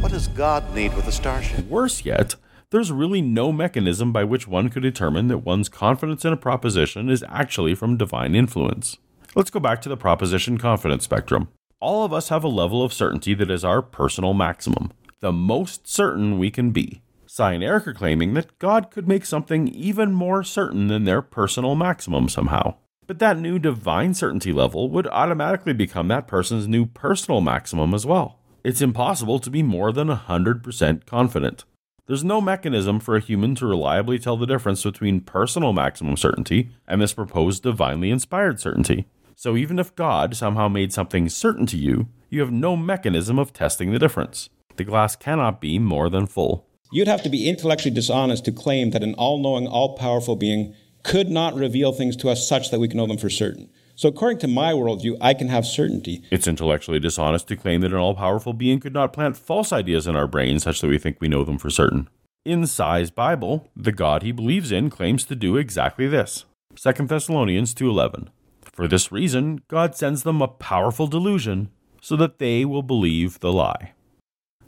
What 0.00 0.10
does 0.10 0.28
God 0.28 0.74
need 0.74 0.94
with 0.96 1.06
a 1.06 1.12
starship? 1.12 1.66
Worse 1.66 2.06
yet, 2.06 2.36
there's 2.70 2.92
really 2.92 3.22
no 3.22 3.52
mechanism 3.52 4.12
by 4.12 4.24
which 4.24 4.48
one 4.48 4.68
could 4.68 4.82
determine 4.82 5.28
that 5.28 5.38
one's 5.38 5.68
confidence 5.68 6.24
in 6.24 6.32
a 6.32 6.36
proposition 6.36 7.08
is 7.08 7.24
actually 7.28 7.74
from 7.74 7.96
divine 7.96 8.34
influence. 8.34 8.98
Let's 9.34 9.50
go 9.50 9.60
back 9.60 9.82
to 9.82 9.88
the 9.88 9.96
proposition 9.96 10.58
confidence 10.58 11.04
spectrum. 11.04 11.48
All 11.80 12.04
of 12.04 12.12
us 12.12 12.28
have 12.28 12.44
a 12.44 12.48
level 12.48 12.82
of 12.82 12.92
certainty 12.92 13.34
that 13.34 13.50
is 13.50 13.64
our 13.64 13.82
personal 13.82 14.34
maximum, 14.34 14.92
the 15.20 15.32
most 15.32 15.88
certain 15.88 16.38
we 16.38 16.50
can 16.50 16.70
be. 16.70 17.02
Sye 17.26 17.54
and 17.54 17.64
Eric 17.64 17.88
are 17.88 17.94
claiming 17.94 18.34
that 18.34 18.58
God 18.58 18.90
could 18.90 19.08
make 19.08 19.24
something 19.24 19.68
even 19.68 20.12
more 20.12 20.44
certain 20.44 20.86
than 20.86 21.04
their 21.04 21.20
personal 21.20 21.74
maximum 21.74 22.28
somehow. 22.28 22.76
But 23.06 23.18
that 23.18 23.38
new 23.38 23.58
divine 23.58 24.14
certainty 24.14 24.52
level 24.52 24.88
would 24.90 25.06
automatically 25.08 25.72
become 25.72 26.08
that 26.08 26.26
person's 26.28 26.68
new 26.68 26.86
personal 26.86 27.40
maximum 27.40 27.92
as 27.92 28.06
well. 28.06 28.38
It's 28.62 28.80
impossible 28.80 29.40
to 29.40 29.50
be 29.50 29.62
more 29.62 29.92
than 29.92 30.08
100% 30.08 31.06
confident. 31.06 31.64
There's 32.06 32.22
no 32.22 32.42
mechanism 32.42 33.00
for 33.00 33.16
a 33.16 33.20
human 33.20 33.54
to 33.54 33.66
reliably 33.66 34.18
tell 34.18 34.36
the 34.36 34.46
difference 34.46 34.82
between 34.82 35.22
personal 35.22 35.72
maximum 35.72 36.18
certainty 36.18 36.68
and 36.86 37.00
this 37.00 37.14
proposed 37.14 37.62
divinely 37.62 38.10
inspired 38.10 38.60
certainty. 38.60 39.06
So 39.36 39.56
even 39.56 39.78
if 39.78 39.94
God 39.94 40.36
somehow 40.36 40.68
made 40.68 40.92
something 40.92 41.30
certain 41.30 41.64
to 41.66 41.78
you, 41.78 42.08
you 42.28 42.40
have 42.40 42.52
no 42.52 42.76
mechanism 42.76 43.38
of 43.38 43.54
testing 43.54 43.90
the 43.90 43.98
difference. 43.98 44.50
The 44.76 44.84
glass 44.84 45.16
cannot 45.16 45.62
be 45.62 45.78
more 45.78 46.10
than 46.10 46.26
full. 46.26 46.66
You'd 46.92 47.08
have 47.08 47.22
to 47.22 47.30
be 47.30 47.48
intellectually 47.48 47.94
dishonest 47.94 48.44
to 48.44 48.52
claim 48.52 48.90
that 48.90 49.02
an 49.02 49.14
all 49.14 49.38
knowing, 49.38 49.66
all 49.66 49.96
powerful 49.96 50.36
being 50.36 50.74
could 51.04 51.30
not 51.30 51.54
reveal 51.54 51.92
things 51.92 52.16
to 52.16 52.28
us 52.28 52.46
such 52.46 52.70
that 52.70 52.80
we 52.80 52.88
can 52.88 52.98
know 52.98 53.06
them 53.06 53.16
for 53.16 53.30
certain. 53.30 53.70
So, 53.96 54.08
according 54.08 54.38
to 54.38 54.48
my 54.48 54.72
worldview, 54.72 55.16
I 55.20 55.34
can 55.34 55.48
have 55.48 55.64
certainty. 55.64 56.22
It's 56.30 56.48
intellectually 56.48 56.98
dishonest 56.98 57.46
to 57.48 57.56
claim 57.56 57.80
that 57.82 57.92
an 57.92 57.98
all 57.98 58.14
powerful 58.14 58.52
being 58.52 58.80
could 58.80 58.92
not 58.92 59.12
plant 59.12 59.36
false 59.36 59.72
ideas 59.72 60.08
in 60.08 60.16
our 60.16 60.26
brains 60.26 60.64
such 60.64 60.80
that 60.80 60.88
we 60.88 60.98
think 60.98 61.18
we 61.20 61.28
know 61.28 61.44
them 61.44 61.58
for 61.58 61.70
certain. 61.70 62.08
In 62.44 62.66
Sye's 62.66 63.10
Bible, 63.10 63.70
the 63.76 63.92
God 63.92 64.22
he 64.22 64.32
believes 64.32 64.72
in 64.72 64.90
claims 64.90 65.24
to 65.26 65.36
do 65.36 65.56
exactly 65.56 66.08
this. 66.08 66.44
2 66.74 67.06
Thessalonians 67.06 67.72
2:11. 67.72 68.30
For 68.64 68.88
this 68.88 69.12
reason, 69.12 69.60
God 69.68 69.94
sends 69.94 70.24
them 70.24 70.42
a 70.42 70.48
powerful 70.48 71.06
delusion 71.06 71.70
so 72.02 72.16
that 72.16 72.38
they 72.38 72.64
will 72.64 72.82
believe 72.82 73.38
the 73.38 73.52
lie. 73.52 73.92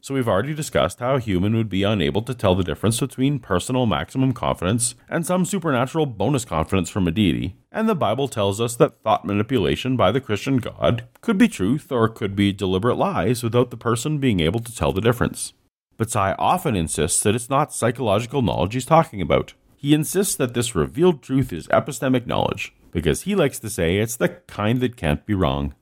So, 0.07 0.15
we've 0.15 0.29
already 0.29 0.55
discussed 0.55 1.01
how 1.01 1.17
a 1.17 1.21
human 1.21 1.57
would 1.57 1.69
be 1.69 1.83
unable 1.83 2.23
to 2.23 2.33
tell 2.33 2.55
the 2.55 2.63
difference 2.63 3.01
between 3.01 3.41
personal 3.41 3.87
maximum 3.87 4.31
confidence 4.35 4.95
and 5.09 5.27
some 5.27 5.45
supernatural 5.45 6.07
bonus 6.07 6.45
confidence 6.45 6.89
from 6.89 7.09
a 7.09 7.11
deity, 7.11 7.57
and 7.73 7.89
the 7.89 7.97
Bible 7.97 8.29
tells 8.29 8.61
us 8.61 8.77
that 8.77 9.03
thought 9.03 9.25
manipulation 9.25 9.97
by 9.97 10.13
the 10.13 10.21
Christian 10.21 10.59
God 10.59 11.09
could 11.23 11.37
be 11.37 11.49
truth 11.49 11.91
or 11.91 12.09
could 12.09 12.37
be 12.37 12.53
deliberate 12.53 12.95
lies 12.95 13.43
without 13.43 13.73
the 13.73 13.77
person 13.77 14.19
being 14.19 14.39
able 14.39 14.61
to 14.61 14.73
tell 14.73 14.93
the 14.93 15.01
difference. 15.01 15.55
But 15.97 16.13
Sye 16.13 16.37
often 16.39 16.77
insists 16.77 17.21
that 17.25 17.35
it's 17.35 17.51
not 17.51 17.75
psychological 17.75 18.43
knowledge 18.43 18.75
he's 18.75 18.87
talking 18.87 19.21
about. 19.21 19.55
He 19.75 19.93
insists 19.93 20.37
that 20.37 20.55
this 20.55 20.77
revealed 20.77 21.21
truth 21.21 21.53
is 21.53 21.67
epistemic 21.67 22.29
knowledge, 22.29 22.73
because 22.93 23.23
he 23.23 23.35
likes 23.35 23.59
to 23.59 23.69
say 23.69 23.97
it's 23.97 24.15
the 24.15 24.29
kind 24.29 24.79
that 24.83 24.97
can't 24.97 25.27
be 25.27 25.35
wrong. 25.35 25.75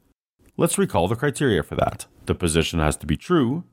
Let's 0.57 0.79
recall 0.79 1.09
the 1.09 1.15
criteria 1.15 1.63
for 1.63 1.75
that. 1.75 2.07
The 2.25 2.35
position 2.35 2.79
has 2.79 2.97
to 2.97 3.07
be 3.07 3.19
true, 3.19 3.65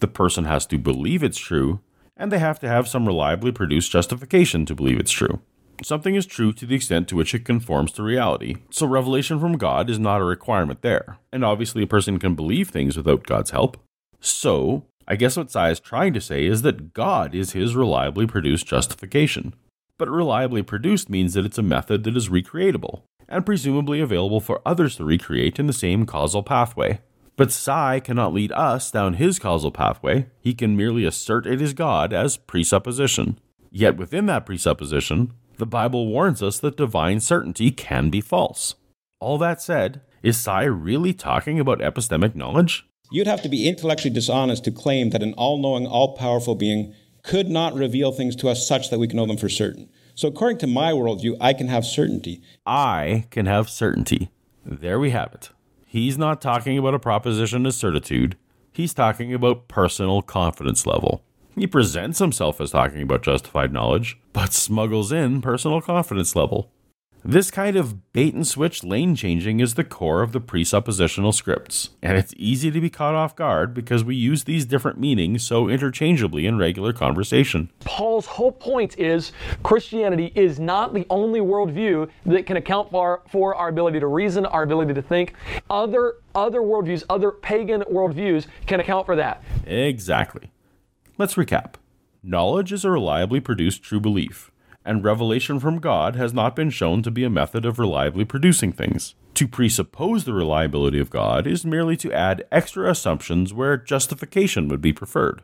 the 0.00 0.08
person 0.08 0.44
has 0.44 0.66
to 0.66 0.78
believe 0.78 1.22
it's 1.22 1.38
true, 1.38 1.80
and 2.16 2.30
they 2.30 2.38
have 2.38 2.58
to 2.60 2.68
have 2.68 2.88
some 2.88 3.06
reliably 3.06 3.52
produced 3.52 3.92
justification 3.92 4.66
to 4.66 4.74
believe 4.74 5.00
it's 5.00 5.10
true. 5.10 5.40
Something 5.82 6.14
is 6.14 6.26
true 6.26 6.52
to 6.52 6.66
the 6.66 6.74
extent 6.74 7.08
to 7.08 7.16
which 7.16 7.34
it 7.34 7.44
conforms 7.44 7.92
to 7.92 8.02
reality, 8.02 8.56
so 8.70 8.86
revelation 8.86 9.40
from 9.40 9.56
God 9.56 9.88
is 9.88 9.98
not 9.98 10.20
a 10.20 10.24
requirement 10.24 10.82
there. 10.82 11.18
And 11.32 11.42
obviously, 11.44 11.82
a 11.82 11.86
person 11.86 12.18
can 12.18 12.34
believe 12.34 12.68
things 12.68 12.96
without 12.96 13.26
God's 13.26 13.50
help. 13.50 13.78
So, 14.20 14.84
I 15.08 15.16
guess 15.16 15.36
what 15.36 15.50
Sye 15.50 15.70
is 15.70 15.80
trying 15.80 16.12
to 16.12 16.20
say 16.20 16.44
is 16.44 16.62
that 16.62 16.92
God 16.92 17.34
is 17.34 17.52
his 17.52 17.74
reliably 17.74 18.26
produced 18.26 18.66
justification. 18.66 19.54
But 19.96 20.10
reliably 20.10 20.62
produced 20.62 21.08
means 21.08 21.34
that 21.34 21.46
it's 21.46 21.58
a 21.58 21.62
method 21.62 22.04
that 22.04 22.16
is 22.16 22.28
recreatable, 22.28 23.02
and 23.26 23.46
presumably 23.46 24.00
available 24.00 24.40
for 24.40 24.60
others 24.66 24.96
to 24.96 25.04
recreate 25.04 25.58
in 25.58 25.66
the 25.66 25.72
same 25.72 26.04
causal 26.04 26.42
pathway. 26.42 27.00
But 27.40 27.52
Sye 27.52 28.00
cannot 28.00 28.34
lead 28.34 28.52
us 28.52 28.90
down 28.90 29.14
his 29.14 29.38
causal 29.38 29.70
pathway, 29.70 30.26
he 30.42 30.52
can 30.52 30.76
merely 30.76 31.06
assert 31.06 31.46
it 31.46 31.62
is 31.62 31.72
God 31.72 32.12
as 32.12 32.36
presupposition. 32.36 33.40
Yet 33.70 33.96
within 33.96 34.26
that 34.26 34.44
presupposition, 34.44 35.32
the 35.56 35.64
Bible 35.64 36.06
warns 36.06 36.42
us 36.42 36.58
that 36.58 36.76
divine 36.76 37.18
certainty 37.18 37.70
can 37.70 38.10
be 38.10 38.20
false. 38.20 38.74
All 39.20 39.38
that 39.38 39.62
said, 39.62 40.02
is 40.22 40.38
Sye 40.38 40.64
really 40.64 41.14
talking 41.14 41.58
about 41.58 41.78
epistemic 41.78 42.34
knowledge? 42.34 42.84
You'd 43.10 43.26
have 43.26 43.40
to 43.40 43.48
be 43.48 43.66
intellectually 43.66 44.12
dishonest 44.12 44.64
to 44.64 44.70
claim 44.70 45.08
that 45.08 45.22
an 45.22 45.32
all 45.38 45.56
knowing, 45.56 45.86
all 45.86 46.14
powerful 46.18 46.54
being 46.54 46.94
could 47.22 47.48
not 47.48 47.72
reveal 47.72 48.12
things 48.12 48.36
to 48.36 48.50
us 48.50 48.68
such 48.68 48.90
that 48.90 48.98
we 48.98 49.08
can 49.08 49.16
know 49.16 49.24
them 49.24 49.38
for 49.38 49.48
certain. 49.48 49.88
So, 50.14 50.28
according 50.28 50.58
to 50.58 50.66
my 50.66 50.92
worldview, 50.92 51.38
I 51.40 51.54
can 51.54 51.68
have 51.68 51.86
certainty. 51.86 52.42
I 52.66 53.24
can 53.30 53.46
have 53.46 53.70
certainty. 53.70 54.28
There 54.62 55.00
we 55.00 55.12
have 55.12 55.32
it. 55.32 55.48
He's 55.92 56.16
not 56.16 56.40
talking 56.40 56.78
about 56.78 56.94
a 56.94 57.00
proposition 57.00 57.66
of 57.66 57.74
certitude. 57.74 58.36
He's 58.70 58.94
talking 58.94 59.34
about 59.34 59.66
personal 59.66 60.22
confidence 60.22 60.86
level. 60.86 61.24
He 61.56 61.66
presents 61.66 62.20
himself 62.20 62.60
as 62.60 62.70
talking 62.70 63.02
about 63.02 63.24
justified 63.24 63.72
knowledge, 63.72 64.16
but 64.32 64.52
smuggles 64.52 65.10
in 65.10 65.42
personal 65.42 65.80
confidence 65.80 66.36
level. 66.36 66.70
This 67.24 67.50
kind 67.50 67.76
of 67.76 68.14
bait 68.14 68.32
and 68.32 68.46
switch 68.46 68.82
lane 68.82 69.14
changing 69.14 69.60
is 69.60 69.74
the 69.74 69.84
core 69.84 70.22
of 70.22 70.32
the 70.32 70.40
presuppositional 70.40 71.34
scripts, 71.34 71.90
and 72.00 72.16
it's 72.16 72.32
easy 72.38 72.70
to 72.70 72.80
be 72.80 72.88
caught 72.88 73.14
off 73.14 73.36
guard 73.36 73.74
because 73.74 74.02
we 74.02 74.16
use 74.16 74.44
these 74.44 74.64
different 74.64 74.98
meanings 74.98 75.44
so 75.44 75.68
interchangeably 75.68 76.46
in 76.46 76.56
regular 76.56 76.94
conversation. 76.94 77.70
Paul's 77.80 78.24
whole 78.24 78.52
point 78.52 78.98
is 78.98 79.32
Christianity 79.62 80.32
is 80.34 80.58
not 80.58 80.94
the 80.94 81.06
only 81.10 81.40
worldview 81.40 82.08
that 82.24 82.46
can 82.46 82.56
account 82.56 82.90
for, 82.90 83.22
for 83.28 83.54
our 83.54 83.68
ability 83.68 84.00
to 84.00 84.06
reason, 84.06 84.46
our 84.46 84.62
ability 84.62 84.94
to 84.94 85.02
think. 85.02 85.34
Other 85.68 86.14
other 86.34 86.60
worldviews, 86.60 87.04
other 87.10 87.32
pagan 87.32 87.82
worldviews 87.82 88.46
can 88.66 88.80
account 88.80 89.04
for 89.04 89.16
that. 89.16 89.42
Exactly. 89.66 90.52
Let's 91.18 91.34
recap. 91.34 91.74
Knowledge 92.22 92.72
is 92.72 92.84
a 92.84 92.90
reliably 92.90 93.40
produced 93.40 93.82
true 93.82 94.00
belief 94.00 94.50
and 94.84 95.04
revelation 95.04 95.60
from 95.60 95.78
God 95.78 96.16
has 96.16 96.32
not 96.32 96.56
been 96.56 96.70
shown 96.70 97.02
to 97.02 97.10
be 97.10 97.24
a 97.24 97.30
method 97.30 97.64
of 97.64 97.78
reliably 97.78 98.24
producing 98.24 98.72
things. 98.72 99.14
To 99.34 99.46
presuppose 99.46 100.24
the 100.24 100.32
reliability 100.32 100.98
of 100.98 101.10
God 101.10 101.46
is 101.46 101.64
merely 101.64 101.96
to 101.98 102.12
add 102.12 102.46
extra 102.50 102.90
assumptions 102.90 103.54
where 103.54 103.76
justification 103.76 104.68
would 104.68 104.80
be 104.80 104.92
preferred. 104.92 105.42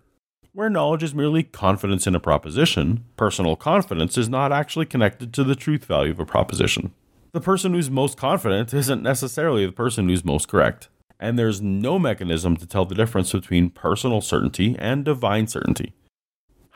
Where 0.53 0.71
knowledge 0.71 1.03
is 1.03 1.15
merely 1.15 1.43
confidence 1.43 2.07
in 2.07 2.15
a 2.15 2.21
proposition, 2.21 3.05
personal 3.17 3.57
confidence 3.57 4.17
is 4.17 4.29
not 4.29 4.53
actually 4.53 4.87
connected 4.87 5.33
to 5.35 5.45
the 5.45 5.55
truth 5.55 5.85
value 5.85 6.13
of 6.13 6.21
a 6.21 6.25
proposition. 6.25 6.95
The 7.33 7.41
person 7.43 7.75
who's 7.75 7.91
most 7.91 8.17
confident 8.17 8.73
isn't 8.73 9.03
necessarily 9.03 9.67
the 9.67 9.73
person 9.73 10.09
who's 10.09 10.25
most 10.25 10.49
correct, 10.49 10.89
and 11.21 11.39
there's 11.39 11.61
no 11.61 11.99
mechanism 11.99 12.57
to 12.57 12.67
tell 12.67 12.87
the 12.87 12.95
difference 12.95 13.33
between 13.33 13.69
personal 13.69 14.23
certainty 14.23 14.75
and 14.79 15.05
divine 15.05 15.47
certainty. 15.47 15.93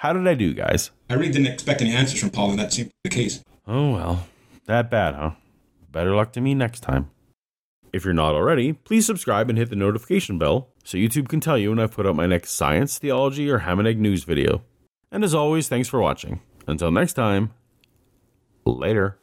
How 0.00 0.14
did 0.14 0.26
I 0.26 0.32
do, 0.32 0.54
guys? 0.54 0.92
I 1.10 1.14
really 1.14 1.30
didn't 1.30 1.48
expect 1.48 1.82
any 1.82 1.92
answers 1.92 2.18
from 2.18 2.30
Paul, 2.30 2.52
and 2.52 2.58
that 2.58 2.72
seemed 2.72 2.90
the 3.04 3.10
case. 3.10 3.44
Oh 3.68 3.90
well, 3.90 4.26
that 4.64 4.90
bad, 4.90 5.14
huh? 5.14 5.32
Better 5.92 6.16
luck 6.16 6.32
to 6.32 6.40
me 6.40 6.54
next 6.54 6.80
time. 6.80 7.10
If 7.92 8.06
you're 8.06 8.14
not 8.14 8.34
already, 8.34 8.72
please 8.72 9.04
subscribe 9.04 9.50
and 9.50 9.58
hit 9.58 9.68
the 9.68 9.76
notification 9.76 10.38
bell 10.38 10.70
so 10.84 10.96
YouTube 10.96 11.28
can 11.28 11.40
tell 11.40 11.58
you 11.58 11.68
when 11.68 11.78
I 11.78 11.86
put 11.86 12.06
out 12.06 12.16
my 12.16 12.24
next 12.24 12.52
science, 12.52 12.98
theology, 12.98 13.50
or 13.50 13.58
ham 13.58 13.78
and 13.78 13.86
egg 13.86 14.00
news 14.00 14.24
video. 14.24 14.62
And 15.12 15.22
as 15.22 15.34
always, 15.34 15.68
thanks 15.68 15.88
for 15.88 16.00
watching. 16.00 16.40
Until 16.66 16.90
next 16.90 17.12
time, 17.12 17.52
later. 18.64 19.19